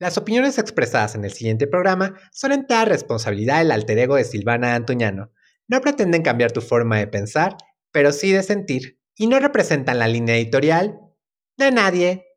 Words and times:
Las 0.00 0.16
opiniones 0.16 0.58
expresadas 0.58 1.16
en 1.16 1.24
el 1.24 1.32
siguiente 1.32 1.66
programa 1.66 2.14
son 2.30 2.52
entera 2.52 2.84
responsabilidad 2.84 3.58
del 3.58 3.72
alter 3.72 3.98
ego 3.98 4.14
de 4.14 4.22
Silvana 4.22 4.76
Antuñano. 4.76 5.32
No 5.66 5.80
pretenden 5.80 6.22
cambiar 6.22 6.52
tu 6.52 6.60
forma 6.60 6.98
de 6.98 7.08
pensar, 7.08 7.56
pero 7.90 8.12
sí 8.12 8.30
de 8.30 8.44
sentir, 8.44 9.00
y 9.16 9.26
no 9.26 9.40
representan 9.40 9.98
la 9.98 10.06
línea 10.06 10.36
editorial 10.36 11.00
de 11.56 11.72
nadie. 11.72 12.27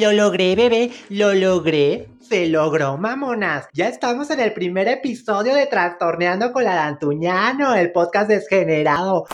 Lo 0.00 0.12
logré, 0.12 0.56
bebé, 0.56 0.90
lo 1.10 1.34
logré. 1.34 2.08
Se 2.26 2.46
logró, 2.46 2.96
mamonas. 2.96 3.68
Ya 3.74 3.86
estamos 3.88 4.30
en 4.30 4.40
el 4.40 4.54
primer 4.54 4.88
episodio 4.88 5.54
de 5.54 5.66
Trastorneando 5.66 6.52
con 6.52 6.64
la 6.64 6.74
Dantuñano, 6.74 7.74
el 7.74 7.92
podcast 7.92 8.28
desgenerado. 8.28 9.26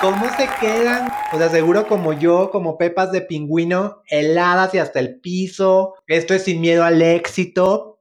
¿Cómo 0.00 0.26
se 0.34 0.48
quedan? 0.58 1.12
Os 1.34 1.40
aseguro 1.42 1.86
como 1.86 2.14
yo, 2.14 2.50
como 2.50 2.78
pepas 2.78 3.12
de 3.12 3.20
pingüino, 3.20 4.00
heladas 4.08 4.74
y 4.74 4.78
hasta 4.78 4.98
el 5.00 5.20
piso. 5.20 5.96
Esto 6.06 6.32
es 6.32 6.44
sin 6.44 6.62
miedo 6.62 6.84
al 6.84 7.02
éxito. 7.02 7.99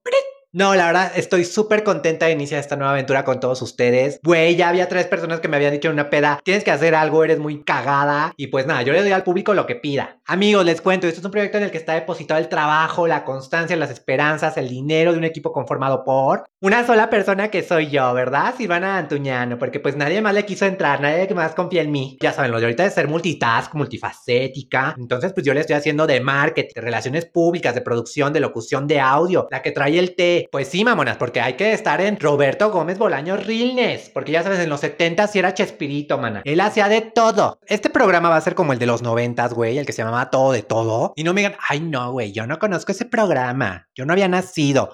No, 0.52 0.74
la 0.74 0.88
verdad, 0.88 1.12
estoy 1.16 1.46
súper 1.46 1.84
contenta 1.84 2.26
de 2.26 2.32
iniciar 2.32 2.60
esta 2.60 2.76
nueva 2.76 2.94
aventura 2.94 3.24
con 3.24 3.40
todos 3.40 3.62
ustedes. 3.62 4.20
Güey, 4.24 4.56
ya 4.56 4.70
había 4.70 4.90
tres 4.90 5.06
personas 5.06 5.42
que 5.42 5.48
me 5.48 5.58
habían 5.58 5.74
dicho 5.74 5.90
en 5.90 5.94
una 5.94 6.10
peda, 6.10 6.40
tienes 6.44 6.64
que 6.64 6.72
hacer 6.72 6.96
algo, 6.96 7.24
eres 7.24 7.38
muy 7.38 7.64
cagada. 7.64 8.34
Y 8.36 8.48
pues 8.48 8.66
nada, 8.66 8.82
yo 8.82 8.92
le 8.92 9.02
doy 9.02 9.12
al 9.12 9.22
público 9.22 9.54
lo 9.54 9.68
que 9.68 9.76
pida. 9.76 10.18
Amigos, 10.26 10.66
les 10.66 10.82
cuento, 10.82 11.06
esto 11.06 11.20
es 11.20 11.26
un 11.26 11.30
proyecto 11.30 11.60
en 11.60 11.66
el 11.66 11.72
que 11.72 11.78
está 11.78 11.94
depositado 11.94 12.40
el 12.40 12.50
trabajo, 12.50 13.06
la 13.06 13.26
constancia, 13.26 13.76
las 13.76 13.92
esperanzas, 13.92 14.58
el 14.58 14.70
dinero 14.70 15.12
de 15.12 15.20
un 15.20 15.24
equipo 15.24 15.52
conformado 15.52 16.04
por 16.04 16.46
una 16.62 16.86
sola 16.86 17.10
persona 17.10 17.50
que 17.50 17.64
soy 17.64 17.90
yo, 17.90 18.14
¿verdad? 18.14 18.54
Silvana 18.58 18.98
Antuñano, 18.98 19.58
porque 19.58 19.80
pues 19.80 19.96
nadie 19.96 20.22
más 20.22 20.34
le 20.34 20.46
quiso 20.46 20.66
entrar, 20.66 21.00
nadie 21.00 21.34
más 21.34 21.54
confía 21.54 21.84
en 21.84 21.92
mí. 21.92 22.18
Ya 22.22 22.34
saben, 22.34 22.52
lo 22.52 22.60
de 22.60 22.66
ahorita 22.66 22.84
de 22.84 22.90
ser 22.90 23.08
multitask, 23.08 23.74
multifacética. 23.76 24.94
Entonces, 24.98 25.32
pues 25.32 25.46
yo 25.46 25.54
le 25.54 25.62
estoy 25.62 25.76
haciendo 25.78 26.06
de 26.06 26.20
marketing, 26.20 26.74
de 26.76 26.82
relaciones 26.82 27.26
públicas, 27.26 27.76
de 27.76 27.82
producción, 27.82 28.34
de 28.34 28.42
locución 28.42 28.88
de 28.88 29.00
audio, 29.00 29.48
la 29.52 29.62
que 29.62 29.72
trae 29.72 29.98
el 29.98 30.16
té. 30.16 30.39
Pues 30.52 30.68
sí, 30.68 30.84
mamonas, 30.84 31.18
porque 31.18 31.42
hay 31.42 31.54
que 31.54 31.74
estar 31.74 32.02
en 32.02 32.20
Roberto 32.20 32.72
Gómez 32.72 32.98
Bolaño 32.98 33.38
Realness, 33.38 34.10
porque 34.14 34.32
ya 34.32 34.44
sabes, 34.44 34.60
en 34.60 34.70
los 34.70 34.80
70 34.80 35.28
sí 35.28 35.40
era 35.40 35.54
Chespirito, 35.54 36.18
mana. 36.18 36.42
Él 36.46 36.62
hacía 36.62 36.88
de 36.88 37.02
todo. 37.02 37.60
Este 37.68 37.90
programa 37.90 38.30
va 38.30 38.38
a 38.38 38.42
ser 38.42 38.56
como 38.56 38.74
el 38.74 38.80
de 38.80 38.86
los 38.86 39.02
90, 39.02 39.48
güey, 39.50 39.78
el 39.78 39.86
que 39.86 39.94
se 39.94 40.04
llamaba 40.04 40.30
Todo 40.30 40.52
de 40.52 40.64
Todo. 40.64 41.14
Y 41.16 41.24
no 41.24 41.34
me 41.34 41.42
digan, 41.42 41.58
ay, 41.68 41.80
no, 41.80 42.12
güey, 42.12 42.32
yo 42.32 42.48
no 42.48 42.60
conozco 42.60 42.92
ese 42.92 43.06
programa. 43.06 43.88
Yo 43.96 44.06
no 44.06 44.14
había 44.14 44.28
nacido. 44.28 44.92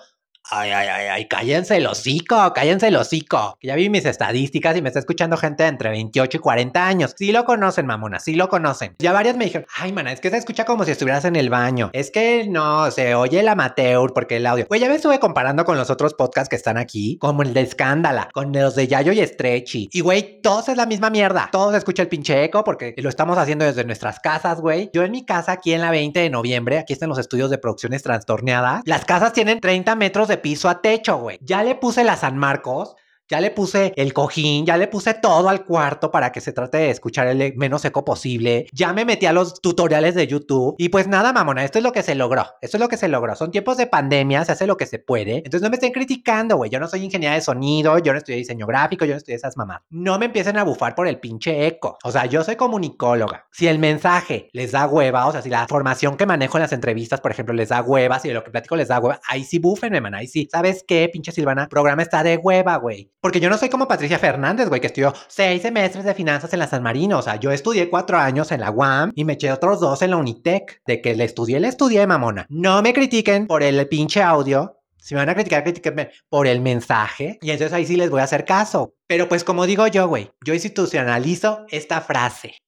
Ay, 0.52 0.70
ay, 0.70 0.88
ay, 0.88 1.08
ay, 1.08 1.28
cállense 1.28 1.78
el 1.78 1.88
hocico, 1.88 2.54
cállense 2.54 2.88
el 2.90 2.96
hocico. 2.96 3.58
Ya 3.64 3.76
vi 3.76 3.90
mis 3.90 4.06
estadísticas 4.06 4.78
y 4.78 4.81
me 4.84 4.90
está 4.90 5.00
escuchando 5.00 5.38
gente 5.38 5.64
de 5.64 5.69
entre 5.69 5.90
28 5.90 6.38
y 6.38 6.40
40 6.40 6.88
años. 6.88 7.16
Sí 7.18 7.31
lo 7.31 7.46
conocen, 7.46 7.88
mamona, 7.88 8.19
sí 8.19 8.36
lo 8.36 8.47
conocen. 8.47 8.96
Ya 9.00 9.12
varias 9.12 9.38
me 9.38 9.46
dijeron, 9.46 9.68
ay, 9.75 9.92
mana, 9.92 10.12
es 10.12 10.19
que 10.19 10.30
se 10.30 10.38
escucha 10.38 10.64
como 10.66 10.86
si 10.86 10.92
estuvieras 10.92 11.25
en 11.25 11.36
el 11.36 11.50
baño. 11.50 11.90
Es 11.94 12.12
que 12.12 12.46
no, 12.47 12.92
se 12.92 13.16
oye 13.16 13.40
el 13.40 13.47
amateur 13.47 14.14
porque 14.14 14.38
el 14.38 14.46
audio. 14.46 14.68
Güey, 14.68 14.81
ya 14.81 14.88
me 14.88 14.96
estuve 14.96 15.19
comparando 15.19 15.66
con 15.66 15.78
los 15.78 15.90
otros 15.90 16.14
podcasts 16.14 16.50
que 16.50 16.56
están 16.56 16.78
aquí, 16.78 17.18
como 17.18 17.42
el 17.42 17.53
de 17.56 17.62
Escándala, 17.62 18.30
con 18.31 18.53
los 18.53 18.75
de 18.75 18.88
Yayo 18.88 19.14
y 19.14 19.25
Stretchy. 19.25 19.90
Y 19.92 20.02
güey, 20.02 20.42
todos 20.42 20.69
es 20.69 20.78
la 20.78 20.86
misma 20.86 21.09
mierda. 21.09 21.50
Todos 21.52 21.74
escucha 21.74 22.03
el 22.03 22.08
pinche 22.08 22.44
eco 22.44 22.64
porque 22.64 22.94
lo 22.98 23.09
estamos 23.09 23.40
haciendo 23.40 23.66
desde 23.66 23.84
nuestras 23.84 24.19
casas, 24.19 24.62
güey. 24.62 24.92
Yo 24.94 25.03
en 25.03 25.12
mi 25.12 25.25
casa, 25.25 25.53
aquí 25.53 25.74
en 25.74 25.81
la 25.81 25.90
20 25.90 26.19
de 26.19 26.30
noviembre, 26.30 26.78
aquí 26.78 26.94
están 26.94 27.09
los 27.09 27.18
estudios 27.18 27.50
de 27.50 27.58
producciones 27.58 28.03
trastorneadas. 28.03 28.84
Las 28.86 29.06
casas 29.06 29.34
tienen 29.34 29.59
30 29.59 29.96
metros 29.96 30.28
de 30.28 30.34
piso 30.38 30.69
a 30.69 30.81
techo, 30.81 31.18
güey. 31.18 31.40
Ya 31.41 31.63
le 31.63 31.75
puse 31.75 32.03
la 32.03 32.16
San 32.16 32.38
Marcos. 32.38 32.96
Ya 33.28 33.41
le 33.41 33.50
puse 33.50 33.91
el 33.96 34.13
cojín, 34.13 34.68
ya 34.68 34.78
le 34.78 34.88
puse 34.88 35.16
todo 35.16 35.50
al 35.50 35.66
cuarto 35.66 36.12
para 36.12 36.31
que 36.31 36.41
se 36.41 36.53
trate 36.53 36.78
de 36.78 36.90
escuchar 36.91 37.25
el 37.25 37.56
menos 37.56 37.84
eco 37.84 38.06
posible. 38.06 38.68
Ya 38.72 38.94
me 38.94 39.03
metí 39.03 39.25
a 39.25 39.34
los 39.34 39.62
tutoriales 39.62 40.13
de 40.13 40.28
YouTube. 40.28 40.75
Y 40.78 40.90
pues 40.90 41.08
nada, 41.08 41.34
mamona, 41.34 41.63
esto 41.63 41.80
es 41.80 41.84
lo 41.84 41.91
que 41.91 42.03
se 42.03 42.13
logró. 42.13 42.46
Esto 42.62 42.78
es 42.78 42.81
lo 42.81 42.88
que 42.88 42.97
se 42.97 43.08
logró. 43.08 43.36
Son 43.36 43.50
tiempos 43.50 43.78
de 43.78 43.88
pandemia, 43.88 44.46
se 44.46 44.52
hace 44.52 44.68
lo 44.68 44.78
que 44.78 44.86
se 44.86 45.00
puede. 45.00 45.38
Entonces 45.38 45.63
no 45.63 45.69
me 45.72 45.75
estén 45.78 45.91
criticando, 45.91 46.58
güey. 46.58 46.69
Yo 46.69 46.80
no 46.80 46.88
soy 46.88 47.03
ingeniera 47.03 47.34
de 47.34 47.41
sonido, 47.41 47.97
yo 47.97 48.12
no 48.12 48.19
estudié 48.19 48.38
diseño 48.38 48.68
gráfico, 48.68 49.06
yo 49.06 49.13
no 49.13 49.18
estudié 49.18 49.38
esas 49.38 49.57
mamás. 49.57 49.81
No 49.90 50.19
me 50.19 50.28
empiecen 50.28 50.57
a 50.57 50.63
bufar 50.63 50.94
por 50.94 51.07
el 51.07 51.19
pinche 51.19 51.66
eco. 51.66 51.97
O 52.03 52.12
sea, 52.12 52.28
yo 52.28 52.44
soy 52.44 52.57
comunicóloga. 52.57 53.47
Si 53.52 53.68
el 53.68 53.80
mensaje 53.80 54.50
les 54.53 54.72
da 54.72 54.86
hueva, 54.86 55.25
o 55.25 55.31
sea, 55.31 55.42
si 55.42 55.50
la 55.50 55.68
formación 55.68 56.16
que 56.16 56.28
manejo 56.28 56.57
en 56.57 56.62
las 56.62 56.74
entrevistas, 56.74 57.22
por 57.22 57.31
ejemplo, 57.31 57.56
les 57.56 57.69
da 57.69 57.81
hueva, 57.81 58.19
si 58.19 58.28
de 58.28 58.36
lo 58.36 58.44
que 58.44 58.52
platico 58.52 58.75
les 58.75 58.90
da 58.90 59.00
hueva, 59.00 59.19
ahí 59.28 59.44
sí 59.44 59.57
búfenme, 59.57 60.00
man. 60.00 60.13
Ahí 60.13 60.28
sí. 60.28 60.47
¿Sabes 60.52 60.86
qué, 60.88 61.09
pinche 61.12 61.31
Silvana? 61.31 61.63
El 61.63 61.69
programa 61.69 62.03
está 62.03 62.22
de 62.22 62.38
hueva, 62.38 62.75
güey. 62.75 63.12
Porque 63.25 63.40
yo 63.40 63.50
no 63.50 63.58
soy 63.58 63.69
como 63.69 63.88
Patricia 63.88 64.19
Fernández, 64.19 64.69
güey, 64.69 64.80
que 64.80 64.86
estudió 64.86 65.12
seis 65.28 65.63
semestres 65.63 66.06
de 66.06 66.13
finanzas 66.13 66.53
en 66.53 66.59
la 66.59 66.68
San 66.68 66.84
Marino. 66.84 67.18
O 67.18 67.22
sea, 67.24 67.38
yo 67.38 67.50
estudié 67.50 67.90
cuatro 67.90 68.19
años 68.19 68.52
en 68.52 68.62
la 68.62 68.69
UAM 68.69 69.13
y 69.16 69.25
me 69.25 69.34
eché 69.34 69.52
otros 69.52 69.80
dos 69.80 70.03
en 70.03 70.12
la 70.12 70.18
Unitec. 70.18 70.84
De 70.86 71.02
que 71.02 71.16
le 71.16 71.24
estudié, 71.24 71.59
le 71.59 71.69
estudié, 71.69 72.06
mamona. 72.06 72.46
No 72.50 72.84
me 72.84 72.94
critiquen 72.94 73.47
por 73.47 73.63
el 73.63 73.88
pinche 73.88 74.22
audio. 74.22 74.80
Si 75.00 75.16
me 75.16 75.22
van 75.22 75.30
a 75.30 75.34
criticar, 75.34 75.63
critiquenme 75.63 76.12
por 76.30 76.46
el 76.46 76.62
mensaje. 76.62 77.40
Y 77.41 77.50
entonces 77.50 77.74
ahí 77.74 77.88
sí 77.88 77.96
les 77.96 78.12
voy 78.12 78.22
a 78.22 78.25
hacer 78.25 78.46
caso. 78.46 78.94
Pero 79.08 79.28
pues 79.28 79.44
como 79.44 79.66
digo 79.66 79.88
yo, 79.88 80.07
güey, 80.07 80.30
yo 80.46 80.53
institucionalizo 80.53 81.66
esta 81.69 82.02
frase. 82.02 82.59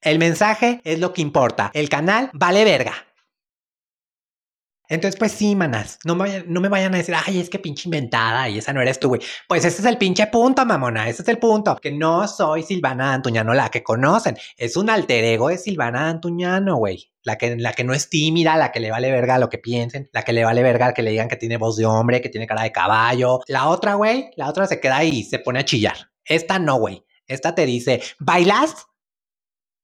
El 0.00 0.18
mensaje 0.18 0.80
es 0.82 0.98
lo 0.98 1.12
que 1.12 1.22
importa. 1.22 1.70
El 1.74 1.88
canal 1.88 2.28
vale 2.32 2.64
verga. 2.64 2.94
Entonces, 4.92 5.18
pues 5.18 5.32
sí, 5.32 5.56
manas, 5.56 5.98
no 6.04 6.14
me, 6.14 6.24
vayan, 6.24 6.44
no 6.48 6.60
me 6.60 6.68
vayan 6.68 6.94
a 6.94 6.98
decir, 6.98 7.14
ay, 7.26 7.40
es 7.40 7.48
que 7.48 7.58
pinche 7.58 7.84
inventada 7.88 8.50
y 8.50 8.58
esa 8.58 8.74
no 8.74 8.82
eres 8.82 9.00
tú, 9.00 9.08
güey. 9.08 9.22
Pues 9.48 9.64
ese 9.64 9.80
es 9.80 9.86
el 9.86 9.96
pinche 9.96 10.26
punto, 10.26 10.66
mamona, 10.66 11.08
ese 11.08 11.22
es 11.22 11.28
el 11.28 11.38
punto. 11.38 11.76
Que 11.76 11.90
no 11.90 12.28
soy 12.28 12.62
Silvana 12.62 13.14
Antuñano 13.14 13.54
la 13.54 13.70
que 13.70 13.82
conocen. 13.82 14.36
Es 14.54 14.76
un 14.76 14.90
alter 14.90 15.24
ego 15.24 15.48
de 15.48 15.56
Silvana 15.56 16.10
Antuñano, 16.10 16.76
güey. 16.76 17.10
La 17.22 17.38
que, 17.38 17.56
la 17.56 17.72
que 17.72 17.84
no 17.84 17.94
es 17.94 18.10
tímida, 18.10 18.58
la 18.58 18.70
que 18.70 18.80
le 18.80 18.90
vale 18.90 19.10
verga 19.10 19.38
lo 19.38 19.48
que 19.48 19.56
piensen, 19.56 20.10
la 20.12 20.24
que 20.24 20.34
le 20.34 20.44
vale 20.44 20.62
verga 20.62 20.92
que 20.92 21.02
le 21.02 21.12
digan 21.12 21.28
que 21.28 21.36
tiene 21.36 21.56
voz 21.56 21.78
de 21.78 21.86
hombre, 21.86 22.20
que 22.20 22.28
tiene 22.28 22.46
cara 22.46 22.64
de 22.64 22.72
caballo. 22.72 23.40
La 23.46 23.68
otra, 23.70 23.94
güey, 23.94 24.28
la 24.36 24.46
otra 24.46 24.66
se 24.66 24.78
queda 24.78 24.98
ahí 24.98 25.20
y 25.20 25.24
se 25.24 25.38
pone 25.38 25.60
a 25.60 25.64
chillar. 25.64 26.10
Esta 26.22 26.58
no, 26.58 26.76
güey. 26.76 27.02
Esta 27.26 27.54
te 27.54 27.64
dice, 27.64 28.02
¿bailas? 28.18 28.88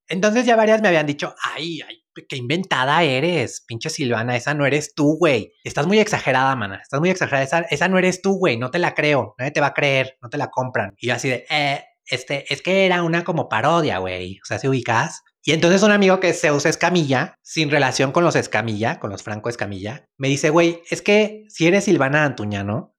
Entonces 0.06 0.44
ya 0.44 0.54
varias 0.54 0.82
me 0.82 0.88
habían 0.88 1.06
dicho, 1.06 1.34
ay, 1.42 1.80
ay, 1.80 1.97
qué 2.26 2.36
inventada 2.36 3.02
eres, 3.02 3.64
pinche 3.66 3.90
Silvana, 3.90 4.36
esa 4.36 4.54
no 4.54 4.66
eres 4.66 4.94
tú, 4.94 5.16
güey. 5.18 5.52
Estás 5.64 5.86
muy 5.86 5.98
exagerada, 5.98 6.56
mana, 6.56 6.80
estás 6.82 7.00
muy 7.00 7.10
exagerada, 7.10 7.66
esa, 7.70 7.88
no 7.88 7.98
eres 7.98 8.22
tú, 8.22 8.38
güey, 8.38 8.56
no 8.56 8.70
te 8.70 8.78
la 8.78 8.94
creo, 8.94 9.34
nadie 9.38 9.52
te 9.52 9.60
va 9.60 9.68
a 9.68 9.74
creer, 9.74 10.16
no 10.22 10.28
te 10.28 10.38
la 10.38 10.48
compran. 10.48 10.94
Y 10.98 11.08
yo 11.08 11.14
así 11.14 11.28
de, 11.28 11.46
eh, 11.50 11.84
este, 12.06 12.52
es 12.52 12.62
que 12.62 12.86
era 12.86 13.02
una 13.02 13.24
como 13.24 13.48
parodia, 13.48 13.98
güey, 13.98 14.38
o 14.42 14.44
sea, 14.44 14.58
¿se 14.58 14.68
ubicas? 14.68 15.22
Y 15.42 15.52
entonces 15.52 15.82
un 15.82 15.92
amigo 15.92 16.20
que 16.20 16.34
se 16.34 16.52
usa 16.52 16.70
Escamilla, 16.70 17.34
sin 17.42 17.70
relación 17.70 18.12
con 18.12 18.24
los 18.24 18.36
Escamilla, 18.36 18.98
con 18.98 19.10
los 19.10 19.22
Franco 19.22 19.48
Escamilla, 19.48 20.04
me 20.18 20.28
dice, 20.28 20.50
güey, 20.50 20.82
es 20.90 21.02
que 21.02 21.44
si 21.48 21.66
eres 21.66 21.84
Silvana 21.84 22.24
Antuñano, 22.24 22.94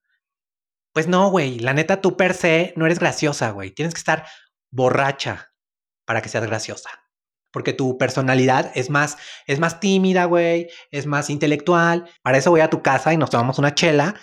pues 0.94 1.08
no, 1.08 1.30
güey, 1.30 1.60
la 1.60 1.74
neta 1.74 2.02
tú 2.02 2.18
per 2.18 2.34
se 2.34 2.74
no 2.76 2.86
eres 2.86 3.00
graciosa, 3.00 3.52
güey, 3.52 3.72
tienes 3.72 3.94
que 3.94 4.00
estar 4.00 4.26
borracha 4.72 5.52
para 6.06 6.22
que 6.22 6.30
seas 6.30 6.46
graciosa. 6.46 6.90
Porque 7.52 7.74
tu 7.74 7.98
personalidad 7.98 8.72
es 8.76 8.90
más, 8.90 9.18
es 9.48 9.60
más 9.60 9.80
tímida, 9.80 10.26
güey, 10.26 10.68
es 10.92 11.06
más 11.06 11.30
intelectual. 11.30 12.06
Para 12.22 12.38
eso 12.38 12.52
voy 12.52 12.62
a 12.62 12.70
tu 12.70 12.82
casa 12.82 13.14
y 13.14 13.18
nos 13.18 13.30
tomamos 13.30 13.58
una 13.60 13.74
chela 13.74 14.16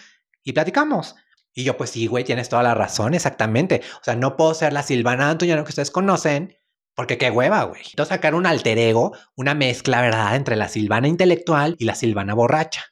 y 0.44 0.52
platicamos. 0.52 1.16
Y 1.52 1.64
yo, 1.64 1.76
pues 1.76 1.90
sí, 1.90 2.06
güey, 2.06 2.22
tienes 2.22 2.48
toda 2.48 2.62
la 2.62 2.74
razón, 2.74 3.14
exactamente. 3.14 3.80
O 4.00 4.04
sea, 4.04 4.14
no 4.14 4.36
puedo 4.36 4.52
ser 4.54 4.72
la 4.72 4.82
Silvana 4.82 5.30
Antuñano 5.30 5.64
que 5.64 5.70
ustedes 5.70 5.90
conocen, 5.90 6.54
porque 6.94 7.18
qué 7.18 7.30
hueva, 7.30 7.62
güey. 7.64 7.82
Entonces 7.90 8.14
sacar 8.14 8.34
un 8.34 8.46
alter 8.46 8.78
ego, 8.78 9.16
una 9.36 9.54
mezcla, 9.54 10.02
¿verdad?, 10.02 10.36
entre 10.36 10.56
la 10.56 10.68
Silvana 10.68 11.08
intelectual 11.08 11.76
y 11.78 11.86
la 11.86 11.94
Silvana 11.94 12.34
borracha. 12.34 12.84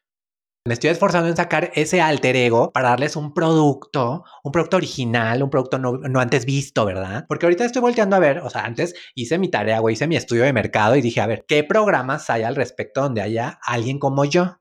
Me 0.67 0.73
estoy 0.73 0.89
esforzando 0.89 1.29
en 1.29 1.37
sacar 1.37 1.73
ese 1.75 2.01
alter 2.01 2.37
ego 2.37 2.73
para 2.73 2.89
darles 2.89 3.17
un 3.17 3.35
producto, 3.35 4.25
un 4.43 4.51
producto 4.51 4.79
original, 4.79 5.43
un 5.43 5.51
producto 5.51 5.79
no, 5.79 5.99
no, 5.99 6.21
antes 6.21 6.47
visto, 6.47 6.87
¿verdad? 6.87 7.27
Porque 7.29 7.45
ahorita 7.45 7.67
estoy 7.67 7.83
volteando 7.83 8.17
a 8.17 8.19
ver, 8.19 8.39
o 8.39 8.49
sea, 8.49 8.65
antes 8.65 8.95
hice 9.15 9.37
mi 9.37 9.51
tarea, 9.51 9.81
güey, 9.81 9.93
hice 9.93 10.07
mi 10.07 10.17
estudio 10.17 10.45
de 10.45 10.55
mercado 10.55 10.97
y 10.97 11.03
dije, 11.03 11.21
a 11.21 11.27
ver, 11.27 11.45
¿qué 11.47 11.65
programas 11.65 12.31
hay 12.31 12.45
al 12.45 12.57
respecto 12.57 13.03
donde 13.03 13.21
haya 13.21 13.59
alguien 13.63 13.99
como 13.99 14.25
yo? 14.25 14.57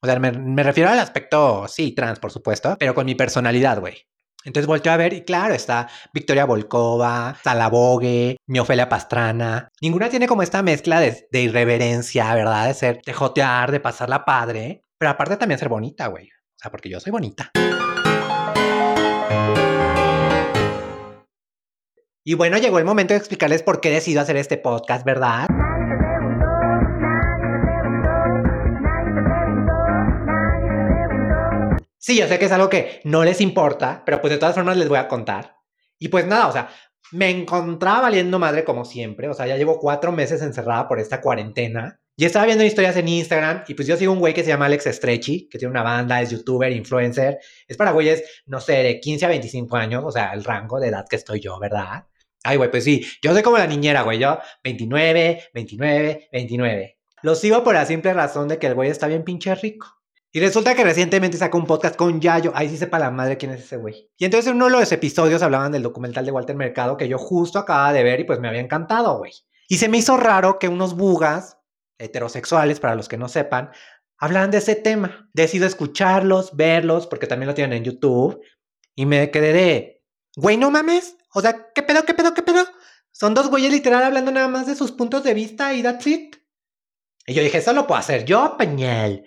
O 0.00 0.06
sea, 0.06 0.20
me, 0.20 0.62
refiero 0.62 0.90
al 0.90 1.00
aspecto, 1.00 1.66
sí, 1.66 1.92
trans, 1.92 2.20
por 2.20 2.30
supuesto, 2.30 2.76
pero 2.78 2.94
con 2.94 3.06
mi 3.06 3.16
personalidad, 3.16 3.80
güey. 3.80 3.96
Entonces 4.44 4.68
volteo 4.68 4.92
a 4.92 4.96
ver 4.96 5.12
y 5.12 5.24
claro, 5.24 5.54
está 5.54 5.88
Victoria 6.14 6.44
Volkova, 6.44 7.36
Salabogue, 7.42 8.36
mi 8.46 8.60
Ofelia 8.60 8.88
Pastrana. 8.88 9.70
Ninguna 9.80 10.08
tiene 10.08 10.28
como 10.28 10.42
esta 10.42 10.62
mezcla 10.62 11.00
de, 11.00 11.26
de 11.32 11.42
irreverencia, 11.42 12.32
¿verdad? 12.32 12.68
De 12.68 12.74
ser, 12.74 13.02
de 13.04 13.12
jotear, 13.12 13.72
de 13.72 13.80
pasarla 13.80 14.24
padre, 14.24 14.84
pero 15.02 15.10
aparte 15.10 15.36
también 15.36 15.58
ser 15.58 15.68
bonita, 15.68 16.06
güey. 16.06 16.28
O 16.28 16.58
sea, 16.58 16.70
porque 16.70 16.88
yo 16.88 17.00
soy 17.00 17.10
bonita. 17.10 17.50
Y 22.22 22.34
bueno, 22.34 22.56
llegó 22.58 22.78
el 22.78 22.84
momento 22.84 23.12
de 23.12 23.18
explicarles 23.18 23.64
por 23.64 23.80
qué 23.80 23.90
decido 23.90 24.20
hacer 24.20 24.36
este 24.36 24.58
podcast, 24.58 25.04
¿verdad? 25.04 25.48
Sí, 31.98 32.16
yo 32.16 32.28
sé 32.28 32.38
que 32.38 32.44
es 32.44 32.52
algo 32.52 32.68
que 32.68 33.00
no 33.02 33.24
les 33.24 33.40
importa, 33.40 34.04
pero 34.06 34.20
pues 34.20 34.32
de 34.32 34.38
todas 34.38 34.54
formas 34.54 34.76
les 34.76 34.88
voy 34.88 34.98
a 34.98 35.08
contar. 35.08 35.56
Y 35.98 36.10
pues 36.10 36.28
nada, 36.28 36.46
o 36.46 36.52
sea, 36.52 36.68
me 37.10 37.28
encontraba 37.28 38.02
valiendo 38.02 38.38
madre 38.38 38.62
como 38.62 38.84
siempre. 38.84 39.28
O 39.28 39.34
sea, 39.34 39.48
ya 39.48 39.56
llevo 39.56 39.80
cuatro 39.80 40.12
meses 40.12 40.42
encerrada 40.42 40.86
por 40.86 41.00
esta 41.00 41.20
cuarentena. 41.20 42.01
Y 42.22 42.24
estaba 42.24 42.46
viendo 42.46 42.62
historias 42.62 42.96
en 42.96 43.08
Instagram 43.08 43.64
y 43.66 43.74
pues 43.74 43.88
yo 43.88 43.96
sigo 43.96 44.12
un 44.12 44.20
güey 44.20 44.32
que 44.32 44.44
se 44.44 44.50
llama 44.50 44.66
Alex 44.66 44.84
Stretchy, 44.84 45.48
que 45.48 45.58
tiene 45.58 45.72
una 45.72 45.82
banda, 45.82 46.22
es 46.22 46.30
youtuber, 46.30 46.70
influencer. 46.70 47.40
Es 47.66 47.76
para 47.76 47.90
güeyes, 47.90 48.22
no 48.46 48.60
sé, 48.60 48.74
de 48.74 49.00
15 49.00 49.24
a 49.24 49.28
25 49.28 49.76
años, 49.76 50.04
o 50.06 50.12
sea, 50.12 50.32
el 50.32 50.44
rango 50.44 50.78
de 50.78 50.86
edad 50.86 51.04
que 51.10 51.16
estoy 51.16 51.40
yo, 51.40 51.58
¿verdad? 51.58 52.06
Ay, 52.44 52.58
güey, 52.58 52.70
pues 52.70 52.84
sí, 52.84 53.04
yo 53.20 53.32
soy 53.32 53.42
como 53.42 53.58
la 53.58 53.66
niñera, 53.66 54.02
güey, 54.02 54.20
yo 54.20 54.38
29, 54.62 55.48
29, 55.52 56.28
29. 56.30 56.98
Lo 57.22 57.34
sigo 57.34 57.64
por 57.64 57.74
la 57.74 57.86
simple 57.86 58.14
razón 58.14 58.46
de 58.46 58.60
que 58.60 58.68
el 58.68 58.74
güey 58.74 58.88
está 58.88 59.08
bien 59.08 59.24
pinche 59.24 59.52
rico. 59.56 59.88
Y 60.30 60.38
resulta 60.38 60.76
que 60.76 60.84
recientemente 60.84 61.36
sacó 61.36 61.58
un 61.58 61.66
podcast 61.66 61.96
con 61.96 62.20
Yayo. 62.20 62.52
Ahí 62.54 62.68
sí 62.68 62.76
sepa 62.76 63.00
la 63.00 63.10
madre 63.10 63.36
quién 63.36 63.50
es 63.50 63.64
ese 63.64 63.78
güey. 63.78 64.12
Y 64.16 64.26
entonces 64.26 64.48
en 64.48 64.58
uno 64.58 64.66
de 64.66 64.70
los 64.70 64.92
episodios 64.92 65.42
hablaban 65.42 65.72
del 65.72 65.82
documental 65.82 66.24
de 66.24 66.30
Walter 66.30 66.54
Mercado 66.54 66.96
que 66.96 67.08
yo 67.08 67.18
justo 67.18 67.58
acababa 67.58 67.92
de 67.92 68.04
ver 68.04 68.20
y 68.20 68.24
pues 68.24 68.38
me 68.38 68.46
había 68.46 68.60
encantado, 68.60 69.18
güey. 69.18 69.32
Y 69.66 69.78
se 69.78 69.88
me 69.88 69.98
hizo 69.98 70.16
raro 70.16 70.60
que 70.60 70.68
unos 70.68 70.94
bugas 70.94 71.56
heterosexuales, 71.98 72.80
para 72.80 72.94
los 72.94 73.08
que 73.08 73.18
no 73.18 73.28
sepan, 73.28 73.70
hablaban 74.18 74.50
de 74.50 74.58
ese 74.58 74.74
tema. 74.74 75.28
Decido 75.32 75.66
escucharlos, 75.66 76.56
verlos, 76.56 77.06
porque 77.06 77.26
también 77.26 77.48
lo 77.48 77.54
tienen 77.54 77.78
en 77.78 77.84
YouTube. 77.84 78.40
Y 78.94 79.06
me 79.06 79.30
quedé 79.30 79.52
de, 79.52 80.02
güey, 80.36 80.56
no 80.56 80.70
mames. 80.70 81.16
O 81.34 81.40
sea, 81.40 81.68
¿qué 81.74 81.82
pedo, 81.82 82.04
qué 82.04 82.14
pedo, 82.14 82.34
qué 82.34 82.42
pedo? 82.42 82.64
Son 83.10 83.34
dos 83.34 83.48
güeyes 83.48 83.72
literal 83.72 84.02
hablando 84.02 84.32
nada 84.32 84.48
más 84.48 84.66
de 84.66 84.74
sus 84.74 84.92
puntos 84.92 85.22
de 85.22 85.34
vista 85.34 85.74
y 85.74 85.82
that's 85.82 86.06
it. 86.06 86.36
Y 87.26 87.34
yo 87.34 87.42
dije, 87.42 87.58
eso 87.58 87.72
lo 87.72 87.86
puedo 87.86 88.00
hacer 88.00 88.24
yo, 88.24 88.56
Peñel. 88.58 89.24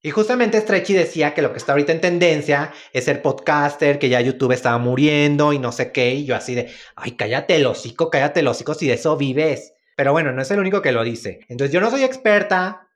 Y 0.00 0.10
justamente 0.10 0.60
Stretchy 0.60 0.94
decía 0.94 1.34
que 1.34 1.42
lo 1.42 1.50
que 1.52 1.58
está 1.58 1.72
ahorita 1.72 1.92
en 1.92 2.00
tendencia 2.00 2.72
es 2.92 3.04
ser 3.04 3.20
podcaster, 3.20 3.98
que 3.98 4.08
ya 4.08 4.20
YouTube 4.20 4.52
estaba 4.52 4.78
muriendo 4.78 5.52
y 5.52 5.58
no 5.58 5.72
sé 5.72 5.90
qué. 5.90 6.14
Y 6.14 6.24
yo 6.24 6.36
así 6.36 6.54
de, 6.54 6.72
ay, 6.94 7.16
cállate 7.16 7.56
el 7.56 7.66
hocico, 7.66 8.08
cállate 8.08 8.40
el 8.40 8.48
hocico 8.48 8.74
si 8.74 8.86
de 8.86 8.94
eso 8.94 9.16
vives. 9.16 9.74
Pero 9.98 10.12
bueno, 10.12 10.30
no 10.30 10.42
es 10.42 10.50
el 10.52 10.60
único 10.60 10.80
que 10.80 10.92
lo 10.92 11.02
dice. 11.02 11.40
Entonces 11.48 11.72
yo 11.72 11.80
no 11.80 11.90
soy 11.90 12.04
experta, 12.04 12.86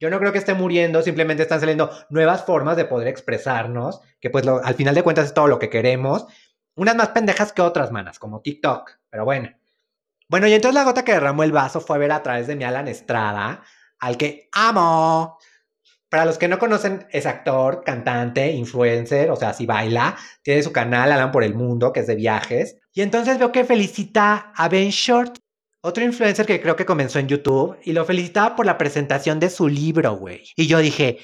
yo 0.00 0.10
no 0.10 0.18
creo 0.18 0.32
que 0.32 0.38
esté 0.38 0.52
muriendo, 0.52 1.00
simplemente 1.00 1.44
están 1.44 1.60
saliendo 1.60 1.92
nuevas 2.08 2.44
formas 2.44 2.76
de 2.76 2.86
poder 2.86 3.06
expresarnos, 3.06 4.00
que 4.20 4.30
pues 4.30 4.44
al 4.48 4.74
final 4.74 4.96
de 4.96 5.04
cuentas 5.04 5.26
es 5.26 5.32
todo 5.32 5.46
lo 5.46 5.60
que 5.60 5.70
queremos. 5.70 6.26
Unas 6.74 6.96
más 6.96 7.10
pendejas 7.10 7.52
que 7.52 7.62
otras, 7.62 7.92
manas, 7.92 8.18
como 8.18 8.40
TikTok. 8.40 8.90
Pero 9.10 9.24
bueno. 9.24 9.50
Bueno, 10.28 10.48
y 10.48 10.54
entonces 10.54 10.74
la 10.74 10.82
gota 10.82 11.04
que 11.04 11.12
derramó 11.12 11.44
el 11.44 11.52
vaso 11.52 11.80
fue 11.80 11.98
ver 11.98 12.10
a 12.10 12.24
través 12.24 12.48
de 12.48 12.56
mi 12.56 12.64
Alan 12.64 12.88
Estrada, 12.88 13.62
al 14.00 14.16
que 14.16 14.48
amo. 14.50 15.38
Para 16.08 16.24
los 16.24 16.36
que 16.36 16.48
no 16.48 16.58
conocen, 16.58 17.06
es 17.12 17.26
actor, 17.26 17.84
cantante, 17.84 18.50
influencer, 18.50 19.30
o 19.30 19.36
sea, 19.36 19.52
si 19.52 19.66
baila, 19.66 20.16
tiene 20.42 20.64
su 20.64 20.72
canal 20.72 21.12
Alan 21.12 21.30
por 21.30 21.44
el 21.44 21.54
Mundo, 21.54 21.92
que 21.92 22.00
es 22.00 22.08
de 22.08 22.16
viajes. 22.16 22.76
Y 22.92 23.02
entonces 23.02 23.38
veo 23.38 23.52
que 23.52 23.64
felicita 23.64 24.52
a 24.56 24.68
Ben 24.68 24.90
Short, 24.90 25.38
otro 25.82 26.04
influencer 26.04 26.46
que 26.46 26.60
creo 26.60 26.76
que 26.76 26.86
comenzó 26.86 27.18
en 27.18 27.28
YouTube, 27.28 27.78
y 27.84 27.92
lo 27.92 28.04
felicitaba 28.04 28.56
por 28.56 28.66
la 28.66 28.78
presentación 28.78 29.40
de 29.40 29.50
su 29.50 29.68
libro, 29.68 30.14
güey. 30.16 30.44
Y 30.56 30.66
yo 30.66 30.78
dije, 30.78 31.18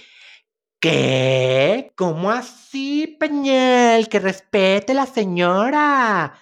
¿qué? 0.81 1.93
¿Cómo 1.97 2.31
así, 2.31 3.17
Peñel? 3.21 4.09
Que 4.09 4.21
respete 4.21 4.95
la 4.95 5.07
señora. 5.07 6.35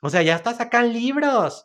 O 0.00 0.10
sea, 0.10 0.22
ya 0.22 0.34
hasta 0.36 0.54
sacan 0.54 0.92
libros. 0.92 1.64